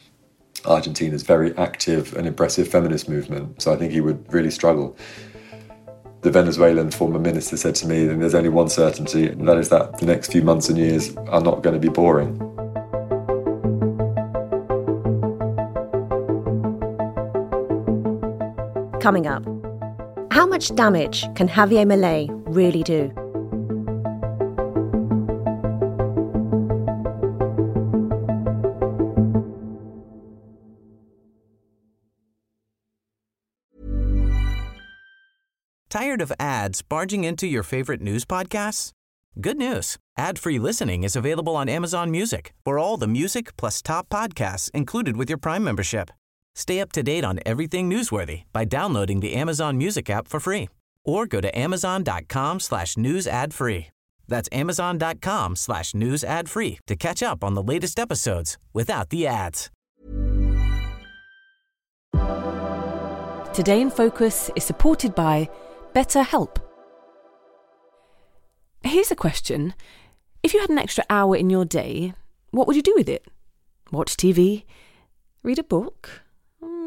Argentina's 0.66 1.22
very 1.22 1.56
active 1.56 2.16
and 2.16 2.26
impressive 2.26 2.68
feminist 2.68 3.08
movement. 3.08 3.62
So 3.62 3.72
I 3.72 3.76
think 3.76 3.92
he 3.92 4.02
would 4.02 4.32
really 4.34 4.52
struggle. 4.52 4.98
The 6.22 6.32
Venezuelan 6.32 6.90
former 6.92 7.20
minister 7.20 7.58
said 7.58 7.76
to 7.76 7.88
me, 7.88 8.06
there's 8.06 8.36
only 8.36 8.50
one 8.50 8.70
certainty, 8.70 9.28
and 9.28 9.48
that 9.48 9.58
is 9.58 9.70
that 9.70 10.00
the 10.00 10.08
next 10.08 10.32
few 10.32 10.42
months 10.42 10.68
and 10.68 10.80
years 10.80 11.16
are 11.16 11.42
not 11.42 11.62
going 11.62 11.76
to 11.76 11.80
be 11.80 11.94
boring. 11.94 12.49
Coming 19.10 19.26
up, 19.26 19.44
how 20.32 20.46
much 20.46 20.76
damage 20.76 21.24
can 21.34 21.50
Javier 21.50 21.84
Milei 21.84 22.30
really 22.46 22.84
do? 22.84 23.12
Tired 35.90 36.22
of 36.22 36.32
ads 36.40 36.84
barging 36.84 37.24
into 37.24 37.48
your 37.48 37.64
favorite 37.64 38.02
news 38.02 38.26
podcasts? 38.26 38.92
Good 39.42 39.58
news. 39.58 39.98
Ad-free 40.20 40.60
listening 40.60 41.04
is 41.04 41.16
available 41.16 41.56
on 41.56 41.68
Amazon 41.68 42.12
Music 42.12 42.54
for 42.64 42.78
all 42.78 42.96
the 42.98 43.08
music 43.08 43.58
plus 43.58 43.82
top 43.82 44.08
podcasts 44.10 44.70
included 44.76 45.18
with 45.18 45.30
your 45.30 45.40
Prime 45.40 45.64
membership. 45.64 46.12
Stay 46.56 46.80
up 46.80 46.92
to 46.92 47.04
date 47.04 47.24
on 47.24 47.40
everything 47.46 47.90
newsworthy 47.90 48.44
by 48.54 48.66
downloading 48.66 49.20
the 49.22 49.34
Amazon 49.34 49.78
Music 49.78 50.10
app 50.10 50.28
for 50.28 50.40
free 50.40 50.70
or 51.06 51.26
go 51.26 51.42
to 51.42 51.58
amazon.com 51.58 52.60
slash 52.60 52.98
news 52.98 53.28
ad 53.28 53.54
free. 53.54 53.88
That's 54.28 54.50
amazon.com 54.52 55.56
slash 55.56 55.94
news 55.94 56.24
ad 56.24 56.50
free 56.50 56.80
to 56.88 56.96
catch 56.96 57.24
up 57.24 57.44
on 57.44 57.56
the 57.56 57.64
latest 57.64 58.00
episodes 58.00 58.58
without 58.74 59.10
the 59.10 59.26
ads. 59.26 59.70
Today 63.54 63.82
in 63.82 63.90
Focus 63.90 64.52
is 64.56 64.64
supported 64.64 65.16
by 65.16 65.50
BetterHelp. 65.94 66.58
Here's 68.84 69.12
a 69.12 69.16
question. 69.16 69.74
If 70.44 70.54
you 70.54 70.62
had 70.62 70.70
an 70.70 70.78
extra 70.78 71.04
hour 71.10 71.36
in 71.36 71.50
your 71.50 71.66
day, 71.66 72.14
what 72.52 72.68
would 72.68 72.76
you 72.76 72.82
do 72.82 72.94
with 72.96 73.10
it? 73.10 73.26
Watch 73.92 74.16
TV? 74.16 74.64
Read 75.44 75.60
a 75.60 75.64
book? 75.64 76.22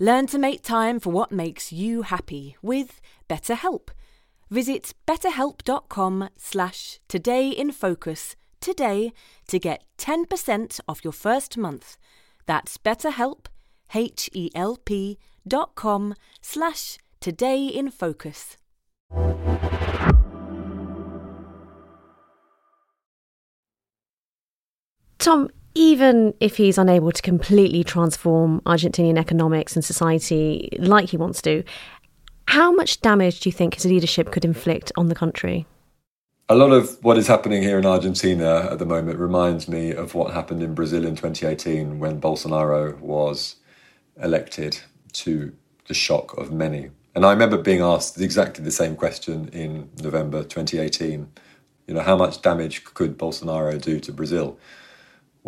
Learn 0.00 0.26
to 0.28 0.38
make 0.38 0.62
time 0.62 1.00
for 1.00 1.10
what 1.10 1.32
makes 1.32 1.72
you 1.72 2.02
happy 2.02 2.56
with 2.62 3.00
BetterHelp. 3.28 3.88
Visit 4.48 4.94
betterhelp.com 5.08 6.28
slash 6.36 7.00
today 7.08 7.48
in 7.50 7.72
focus 7.72 8.36
today 8.60 9.12
to 9.48 9.58
get 9.58 9.82
10% 9.98 10.80
off 10.88 11.02
your 11.02 11.12
first 11.12 11.56
month. 11.56 11.96
That's 12.46 12.78
betterhelp, 12.78 13.46
H-E-L-P 13.92 15.18
dot 15.46 15.74
com 15.74 16.14
slash 16.40 16.98
focus. 17.90 18.56
Tom, 25.18 25.48
even 25.78 26.34
if 26.40 26.56
he's 26.56 26.76
unable 26.76 27.12
to 27.12 27.22
completely 27.22 27.84
transform 27.84 28.60
Argentinian 28.62 29.16
economics 29.16 29.76
and 29.76 29.84
society 29.84 30.68
like 30.80 31.10
he 31.10 31.16
wants 31.16 31.40
to, 31.40 31.62
how 32.48 32.72
much 32.72 33.00
damage 33.00 33.38
do 33.38 33.48
you 33.48 33.52
think 33.52 33.74
his 33.74 33.84
leadership 33.84 34.32
could 34.32 34.44
inflict 34.44 34.90
on 34.96 35.06
the 35.06 35.14
country? 35.14 35.66
A 36.48 36.56
lot 36.56 36.72
of 36.72 36.98
what 37.04 37.16
is 37.16 37.28
happening 37.28 37.62
here 37.62 37.78
in 37.78 37.86
Argentina 37.86 38.68
at 38.72 38.80
the 38.80 38.86
moment 38.86 39.20
reminds 39.20 39.68
me 39.68 39.92
of 39.92 40.16
what 40.16 40.34
happened 40.34 40.64
in 40.64 40.74
Brazil 40.74 41.06
in 41.06 41.14
2018 41.14 42.00
when 42.00 42.20
Bolsonaro 42.20 42.98
was 42.98 43.56
elected 44.20 44.80
to 45.12 45.52
the 45.86 45.94
shock 45.94 46.36
of 46.38 46.50
many. 46.50 46.90
And 47.14 47.24
I 47.24 47.30
remember 47.30 47.56
being 47.56 47.82
asked 47.82 48.20
exactly 48.20 48.64
the 48.64 48.72
same 48.72 48.96
question 48.96 49.48
in 49.52 49.90
November 50.02 50.42
2018. 50.42 51.28
You 51.86 51.94
know, 51.94 52.00
how 52.00 52.16
much 52.16 52.42
damage 52.42 52.82
could 52.82 53.16
Bolsonaro 53.16 53.80
do 53.80 54.00
to 54.00 54.12
Brazil? 54.12 54.58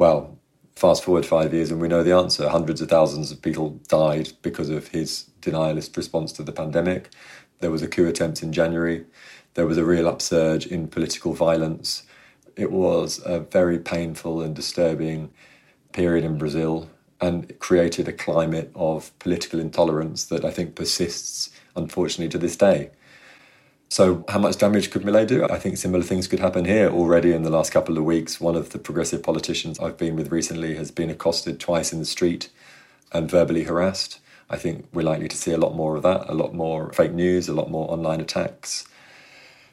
Well, 0.01 0.39
fast 0.77 1.05
forward 1.05 1.27
five 1.27 1.53
years 1.53 1.71
and 1.71 1.79
we 1.79 1.87
know 1.87 2.03
the 2.03 2.17
answer. 2.17 2.49
Hundreds 2.49 2.81
of 2.81 2.89
thousands 2.89 3.31
of 3.31 3.43
people 3.43 3.79
died 3.87 4.33
because 4.41 4.71
of 4.71 4.89
his 4.89 5.29
denialist 5.43 5.95
response 5.95 6.33
to 6.33 6.43
the 6.43 6.53
pandemic. 6.53 7.11
There 7.59 7.71
was 7.71 7.83
a 7.83 7.87
coup 7.87 8.09
attempt 8.09 8.43
in 8.43 8.51
January. 8.51 9.05
There 9.53 9.67
was 9.67 9.77
a 9.77 9.85
real 9.85 10.09
upsurge 10.09 10.67
in 10.67 10.89
political 10.89 11.35
violence. 11.35 12.05
It 12.57 12.73
was 12.73 13.21
a 13.27 13.41
very 13.41 13.79
painful 13.79 14.41
and 14.41 14.57
disturbing 14.57 15.33
period 15.93 16.25
in 16.25 16.39
Brazil 16.39 16.89
and 17.21 17.59
created 17.59 18.09
a 18.09 18.15
climate 18.15 18.73
of 18.75 19.13
political 19.19 19.61
intolerance 19.61 20.25
that 20.25 20.47
I 20.47 20.51
think 20.51 20.77
persists, 20.77 21.51
unfortunately, 21.77 22.31
to 22.31 22.39
this 22.39 22.57
day. 22.57 22.91
So, 23.93 24.25
how 24.29 24.39
much 24.39 24.57
damage 24.57 24.93
could 24.93 25.03
Milei 25.03 25.27
do? 25.27 25.45
I 25.49 25.59
think 25.59 25.77
similar 25.77 26.05
things 26.05 26.29
could 26.29 26.39
happen 26.39 26.65
here 26.65 26.89
already 26.89 27.33
in 27.33 27.43
the 27.43 27.51
last 27.51 27.73
couple 27.73 27.99
of 27.99 28.05
weeks. 28.05 28.41
One 28.41 28.55
of 28.55 28.71
the 28.71 28.79
progressive 28.79 29.25
politicians 29.25 29.81
I've 29.81 29.99
been 29.99 30.15
with 30.15 30.31
recently 30.31 30.77
has 30.77 30.93
been 30.93 31.11
accosted 31.11 31.59
twice 31.59 31.93
in 31.93 31.99
the 31.99 32.05
street 32.05 32.51
and 33.11 33.29
verbally 33.29 33.65
harassed. 33.65 34.21
I 34.49 34.59
think 34.59 34.87
we're 34.93 35.03
likely 35.03 35.27
to 35.27 35.37
see 35.37 35.51
a 35.51 35.59
lot 35.59 35.75
more 35.75 35.97
of 35.97 36.05
that, 36.05 36.31
a 36.31 36.35
lot 36.35 36.55
more 36.55 36.93
fake 36.93 37.15
news, 37.15 37.49
a 37.49 37.53
lot 37.53 37.69
more 37.69 37.91
online 37.91 38.21
attacks. 38.21 38.87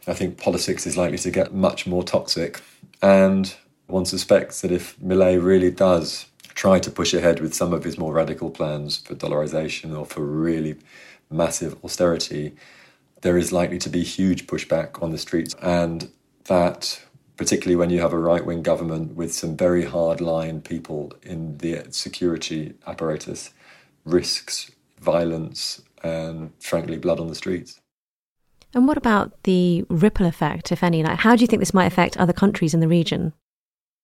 I 0.07 0.15
think 0.15 0.39
politics 0.39 0.87
is 0.87 0.97
likely 0.97 1.19
to 1.19 1.29
get 1.29 1.53
much 1.53 1.85
more 1.85 2.01
toxic. 2.01 2.61
And 3.03 3.55
one 3.85 4.05
suspects 4.05 4.61
that 4.61 4.71
if 4.71 4.99
Milei 4.99 5.39
really 5.39 5.69
does 5.69 6.25
try 6.55 6.79
to 6.79 6.89
push 6.89 7.13
ahead 7.13 7.39
with 7.39 7.53
some 7.53 7.71
of 7.71 7.83
his 7.83 7.99
more 7.99 8.13
radical 8.13 8.49
plans 8.49 8.97
for 8.97 9.13
dollarization 9.13 9.95
or 9.95 10.07
for 10.07 10.21
really 10.21 10.75
massive 11.29 11.75
austerity, 11.83 12.55
there 13.21 13.37
is 13.37 13.51
likely 13.51 13.77
to 13.79 13.89
be 13.89 14.03
huge 14.03 14.47
pushback 14.47 15.01
on 15.01 15.11
the 15.11 15.17
streets. 15.17 15.55
And 15.61 16.11
that, 16.45 17.01
particularly 17.35 17.75
when 17.75 17.89
you 17.89 18.01
have 18.01 18.13
a 18.13 18.19
right 18.19 18.45
wing 18.45 18.61
government 18.61 19.15
with 19.15 19.33
some 19.33 19.57
very 19.57 19.85
hard 19.85 20.21
line 20.21 20.61
people 20.61 21.13
in 21.23 21.57
the 21.57 21.85
security 21.89 22.75
apparatus, 22.85 23.51
risks 24.05 24.71
violence 24.99 25.81
and, 26.03 26.51
frankly, 26.59 26.97
blood 26.97 27.19
on 27.19 27.27
the 27.27 27.35
streets. 27.35 27.79
And 28.73 28.87
what 28.87 28.97
about 28.97 29.43
the 29.43 29.85
ripple 29.89 30.25
effect, 30.25 30.71
if 30.71 30.83
any? 30.83 31.03
Like, 31.03 31.19
how 31.19 31.35
do 31.35 31.41
you 31.41 31.47
think 31.47 31.61
this 31.61 31.73
might 31.73 31.85
affect 31.85 32.17
other 32.17 32.33
countries 32.33 32.73
in 32.73 32.79
the 32.79 32.87
region? 32.87 33.33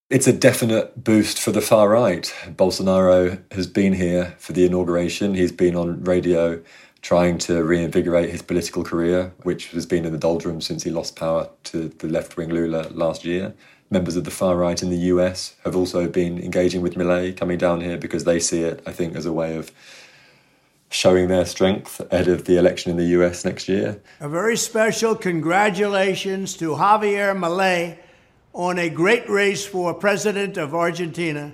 It's 0.09 0.27
a 0.27 0.33
definite 0.33 1.03
boost 1.03 1.39
for 1.39 1.51
the 1.51 1.61
far 1.61 1.89
right. 1.89 2.33
Bolsonaro 2.49 3.41
has 3.53 3.67
been 3.67 3.93
here 3.93 4.35
for 4.37 4.53
the 4.53 4.65
inauguration. 4.65 5.33
He's 5.33 5.51
been 5.51 5.75
on 5.75 6.03
radio 6.03 6.61
trying 7.03 7.37
to 7.37 7.61
reinvigorate 7.63 8.29
his 8.29 8.41
political 8.41 8.81
career, 8.81 9.33
which 9.43 9.71
has 9.71 9.85
been 9.85 10.05
in 10.05 10.13
the 10.13 10.17
doldrums 10.17 10.65
since 10.65 10.83
he 10.83 10.89
lost 10.89 11.17
power 11.17 11.49
to 11.65 11.89
the 11.89 12.07
left 12.07 12.37
wing 12.37 12.49
Lula 12.49 12.87
last 12.91 13.25
year. 13.25 13.53
Members 13.91 14.15
of 14.15 14.23
the 14.23 14.31
far 14.31 14.55
right 14.55 14.81
in 14.81 14.89
the 14.89 15.11
US 15.13 15.53
have 15.65 15.75
also 15.75 16.07
been 16.07 16.39
engaging 16.39 16.81
with 16.81 16.95
Milei, 16.95 17.35
coming 17.35 17.57
down 17.57 17.81
here 17.81 17.97
because 17.97 18.23
they 18.23 18.39
see 18.39 18.61
it, 18.61 18.81
I 18.87 18.93
think, 18.93 19.17
as 19.17 19.25
a 19.25 19.33
way 19.33 19.57
of 19.57 19.71
showing 20.89 21.27
their 21.27 21.45
strength 21.45 21.99
ahead 22.09 22.29
of 22.29 22.45
the 22.45 22.57
election 22.57 22.89
in 22.89 22.97
the 22.97 23.19
US 23.19 23.43
next 23.43 23.67
year. 23.67 24.01
A 24.21 24.29
very 24.29 24.55
special 24.55 25.13
congratulations 25.13 26.55
to 26.57 26.69
Javier 26.69 27.35
Milei 27.37 27.97
on 28.53 28.79
a 28.79 28.89
great 28.89 29.27
race 29.29 29.65
for 29.65 29.93
president 29.93 30.55
of 30.55 30.73
Argentina. 30.73 31.53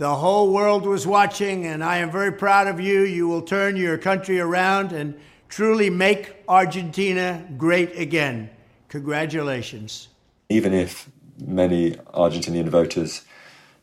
The 0.00 0.14
whole 0.14 0.50
world 0.50 0.86
was 0.86 1.06
watching, 1.06 1.66
and 1.66 1.84
I 1.84 1.98
am 1.98 2.10
very 2.10 2.32
proud 2.32 2.66
of 2.66 2.80
you. 2.80 3.02
You 3.02 3.28
will 3.28 3.42
turn 3.42 3.76
your 3.76 3.98
country 3.98 4.40
around 4.40 4.92
and 4.92 5.14
truly 5.50 5.90
make 5.90 6.36
Argentina 6.48 7.46
great 7.58 7.94
again. 7.98 8.48
Congratulations. 8.88 10.08
Even 10.48 10.72
if 10.72 11.10
many 11.38 11.96
Argentinian 12.14 12.70
voters 12.70 13.26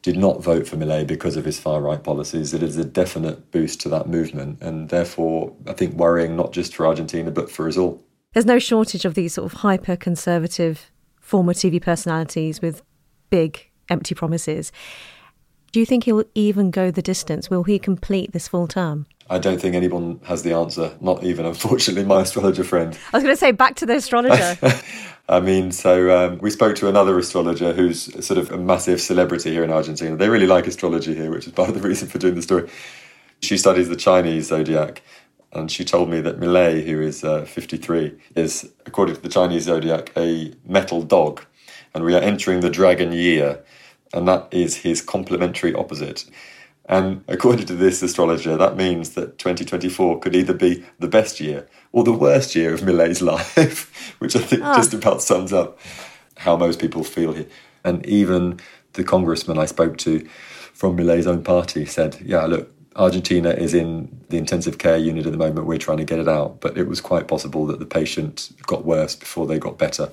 did 0.01 0.17
not 0.17 0.41
vote 0.41 0.67
for 0.67 0.75
Milei 0.75 1.05
because 1.05 1.37
of 1.37 1.45
his 1.45 1.59
far 1.59 1.81
right 1.81 2.03
policies, 2.03 2.51
it 2.51 2.63
is 2.63 2.77
a 2.77 2.83
definite 2.83 3.51
boost 3.51 3.79
to 3.81 3.89
that 3.89 4.09
movement, 4.09 4.59
and 4.59 4.89
therefore, 4.89 5.53
I 5.67 5.73
think 5.73 5.93
worrying 5.93 6.35
not 6.35 6.51
just 6.51 6.75
for 6.75 6.87
Argentina 6.87 7.29
but 7.29 7.51
for 7.51 7.67
us 7.67 7.77
all. 7.77 8.03
There's 8.33 8.43
no 8.43 8.57
shortage 8.57 9.05
of 9.05 9.13
these 9.13 9.35
sort 9.35 9.53
of 9.53 9.59
hyper 9.59 9.95
conservative 9.95 10.89
former 11.21 11.53
TV 11.53 11.79
personalities 11.79 12.59
with 12.59 12.81
big 13.29 13.69
empty 13.87 14.15
promises. 14.15 14.71
Do 15.71 15.79
you 15.79 15.85
think 15.85 16.05
he'll 16.05 16.23
even 16.35 16.71
go 16.71 16.91
the 16.91 17.01
distance? 17.01 17.49
Will 17.49 17.63
he 17.63 17.79
complete 17.79 18.31
this 18.31 18.47
full 18.47 18.67
term? 18.67 19.05
I 19.29 19.39
don't 19.39 19.59
think 19.59 19.75
anyone 19.75 20.21
has 20.23 20.43
the 20.43 20.53
answer, 20.53 20.95
not 21.01 21.23
even, 21.23 21.45
unfortunately, 21.45 22.05
my 22.05 22.21
astrologer 22.23 22.63
friend. 22.63 22.97
I 23.11 23.17
was 23.17 23.23
going 23.23 23.33
to 23.33 23.39
say, 23.39 23.51
back 23.51 23.75
to 23.75 23.85
the 23.85 23.95
astrologer. 23.95 24.57
I 25.29 25.41
mean, 25.41 25.73
so 25.73 26.17
um, 26.17 26.37
we 26.37 26.49
spoke 26.49 26.77
to 26.77 26.87
another 26.87 27.17
astrologer 27.19 27.73
who's 27.73 28.25
sort 28.25 28.37
of 28.37 28.51
a 28.51 28.57
massive 28.57 29.01
celebrity 29.01 29.51
here 29.51 29.63
in 29.63 29.71
Argentina. 29.71 30.15
They 30.15 30.29
really 30.29 30.47
like 30.47 30.67
astrology 30.67 31.13
here, 31.13 31.29
which 31.29 31.47
is 31.47 31.51
part 31.51 31.67
of 31.67 31.75
the 31.75 31.85
reason 31.85 32.07
for 32.07 32.17
doing 32.17 32.35
the 32.35 32.41
story. 32.41 32.69
She 33.41 33.57
studies 33.57 33.89
the 33.89 33.97
Chinese 33.97 34.47
zodiac, 34.47 35.01
and 35.51 35.69
she 35.69 35.83
told 35.83 36.09
me 36.09 36.21
that 36.21 36.39
Milei, 36.39 36.85
who 36.85 37.01
is 37.01 37.25
uh, 37.25 37.43
53, 37.43 38.17
is, 38.35 38.71
according 38.85 39.15
to 39.15 39.21
the 39.21 39.29
Chinese 39.29 39.63
zodiac, 39.63 40.13
a 40.15 40.53
metal 40.65 41.03
dog. 41.03 41.43
And 41.93 42.05
we 42.05 42.15
are 42.15 42.21
entering 42.21 42.61
the 42.61 42.69
dragon 42.69 43.11
year, 43.11 43.63
and 44.13 44.27
that 44.27 44.47
is 44.51 44.77
his 44.77 45.01
complementary 45.01 45.73
opposite. 45.73 46.25
And 46.89 47.23
according 47.27 47.65
to 47.65 47.75
this 47.75 48.01
astrologer, 48.01 48.55
that 48.55 48.77
means 48.77 49.09
that 49.15 49.37
2024 49.37 50.19
could 50.19 50.35
either 50.35 50.53
be 50.53 50.85
the 50.99 51.07
best 51.09 51.39
year 51.41 51.67
or 51.91 52.03
the 52.05 52.13
worst 52.13 52.55
year 52.55 52.73
of 52.73 52.81
Milei's 52.81 53.21
life, 53.33 54.15
which 54.19 54.35
I 54.35 54.39
think 54.39 54.61
Ah. 54.63 54.75
just 54.75 54.93
about 54.93 55.21
sums 55.21 55.51
up 55.51 55.77
how 56.37 56.55
most 56.55 56.79
people 56.79 57.03
feel 57.03 57.33
here. 57.33 57.47
And 57.83 58.05
even 58.05 58.59
the 58.93 59.03
congressman 59.03 59.57
I 59.57 59.65
spoke 59.65 59.97
to 59.99 60.25
from 60.73 60.95
Milei's 60.97 61.27
own 61.27 61.43
party 61.43 61.85
said, 61.85 62.17
yeah, 62.23 62.45
look, 62.45 62.71
Argentina 62.95 63.49
is 63.49 63.73
in 63.73 64.21
the 64.29 64.37
intensive 64.37 64.77
care 64.77 64.97
unit 64.97 65.25
at 65.25 65.31
the 65.31 65.37
moment. 65.37 65.67
We're 65.67 65.77
trying 65.77 65.97
to 65.97 66.05
get 66.05 66.19
it 66.19 66.27
out. 66.27 66.61
But 66.61 66.77
it 66.77 66.87
was 66.87 67.01
quite 67.01 67.27
possible 67.27 67.65
that 67.67 67.79
the 67.79 67.85
patient 67.85 68.49
got 68.65 68.85
worse 68.85 69.15
before 69.15 69.45
they 69.45 69.59
got 69.59 69.77
better. 69.77 70.09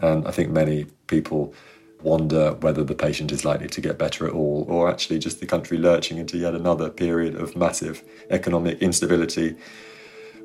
And 0.00 0.26
I 0.26 0.32
think 0.32 0.50
many 0.50 0.86
people 1.06 1.54
wonder 2.02 2.52
whether 2.60 2.84
the 2.84 2.94
patient 2.94 3.32
is 3.32 3.44
likely 3.44 3.68
to 3.68 3.80
get 3.80 3.98
better 3.98 4.26
at 4.26 4.32
all, 4.32 4.64
or 4.68 4.88
actually 4.88 5.18
just 5.18 5.40
the 5.40 5.46
country 5.46 5.78
lurching 5.78 6.18
into 6.18 6.36
yet 6.36 6.54
another 6.54 6.90
period 6.90 7.34
of 7.34 7.56
massive 7.56 8.02
economic 8.30 8.80
instability, 8.80 9.56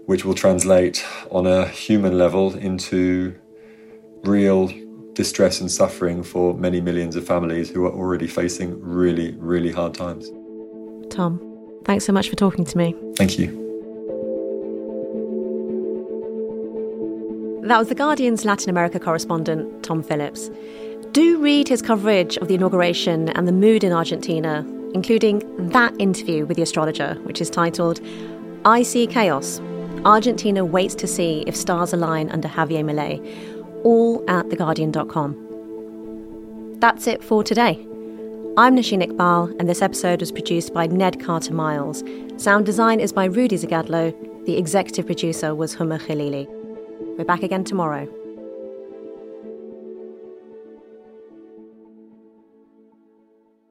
which 0.05 0.25
will 0.25 0.33
translate 0.33 1.05
on 1.29 1.45
a 1.45 1.67
human 1.67 2.17
level 2.17 2.55
into 2.55 3.35
real 4.23 4.71
distress 5.13 5.59
and 5.59 5.71
suffering 5.71 6.23
for 6.23 6.53
many 6.53 6.79
millions 6.79 7.15
of 7.15 7.25
families 7.25 7.69
who 7.69 7.85
are 7.85 7.91
already 7.91 8.27
facing 8.27 8.81
really, 8.81 9.35
really 9.37 9.71
hard 9.71 9.93
times. 9.93 10.29
Tom, 11.09 11.39
thanks 11.85 12.05
so 12.05 12.13
much 12.13 12.29
for 12.29 12.35
talking 12.35 12.63
to 12.65 12.77
me. 12.77 12.95
Thank 13.17 13.37
you. 13.37 13.57
That 17.63 17.77
was 17.77 17.89
The 17.89 17.95
Guardian's 17.95 18.43
Latin 18.43 18.69
America 18.69 18.99
correspondent, 18.99 19.83
Tom 19.83 20.01
Phillips. 20.01 20.49
Do 21.11 21.39
read 21.41 21.67
his 21.67 21.81
coverage 21.81 22.37
of 22.37 22.47
the 22.47 22.55
inauguration 22.55 23.27
and 23.29 23.45
the 23.45 23.51
mood 23.51 23.83
in 23.83 23.91
Argentina, 23.91 24.65
including 24.93 25.43
that 25.71 25.93
interview 25.99 26.45
with 26.45 26.55
the 26.55 26.63
astrologer, 26.63 27.15
which 27.23 27.41
is 27.41 27.49
titled 27.49 27.99
I 28.63 28.83
See 28.83 29.07
Chaos. 29.07 29.59
Argentina 30.05 30.63
waits 30.63 30.95
to 30.95 31.07
see 31.07 31.43
if 31.47 31.53
stars 31.53 31.91
align 31.91 32.29
under 32.29 32.47
Javier 32.47 32.85
Milei, 32.85 33.19
all 33.83 34.23
at 34.29 34.45
theguardian.com. 34.45 36.77
That's 36.79 37.07
it 37.07 37.21
for 37.21 37.43
today. 37.43 37.73
I'm 38.55 38.77
Nosheen 38.77 39.05
Iqbal, 39.05 39.53
and 39.59 39.67
this 39.67 39.81
episode 39.81 40.21
was 40.21 40.31
produced 40.31 40.73
by 40.73 40.87
Ned 40.87 41.19
Carter 41.19 41.53
Miles. 41.53 42.05
Sound 42.37 42.65
design 42.65 43.01
is 43.01 43.11
by 43.11 43.25
Rudy 43.25 43.57
Zagadlo. 43.57 44.15
The 44.45 44.57
executive 44.57 45.07
producer 45.07 45.53
was 45.55 45.73
Homa 45.73 45.99
Khaleeli. 45.99 46.47
We're 47.17 47.25
back 47.25 47.43
again 47.43 47.65
tomorrow. 47.65 48.07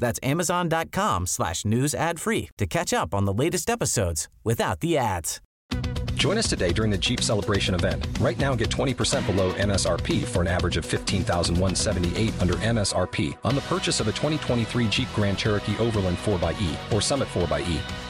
That's 0.00 0.18
amazon.com 0.22 1.26
slash 1.26 1.64
news 1.64 1.94
ad 1.94 2.18
free 2.18 2.50
to 2.58 2.66
catch 2.66 2.92
up 2.92 3.14
on 3.14 3.26
the 3.26 3.32
latest 3.32 3.70
episodes 3.70 4.28
without 4.42 4.80
the 4.80 4.98
ads. 4.98 5.40
Join 6.14 6.36
us 6.36 6.48
today 6.48 6.70
during 6.70 6.90
the 6.90 6.98
Jeep 6.98 7.22
Celebration 7.22 7.74
event. 7.74 8.06
Right 8.20 8.38
now, 8.38 8.54
get 8.54 8.68
20% 8.68 9.24
below 9.26 9.52
MSRP 9.54 10.24
for 10.24 10.42
an 10.42 10.48
average 10.48 10.76
of 10.76 10.84
15178 10.84 12.42
under 12.42 12.54
MSRP 12.54 13.38
on 13.42 13.54
the 13.54 13.62
purchase 13.62 14.00
of 14.00 14.08
a 14.08 14.12
2023 14.12 14.88
Jeep 14.88 15.08
Grand 15.14 15.38
Cherokee 15.38 15.78
Overland 15.78 16.18
4xE 16.18 16.92
or 16.92 17.00
Summit 17.00 17.28
4xE. 17.28 18.09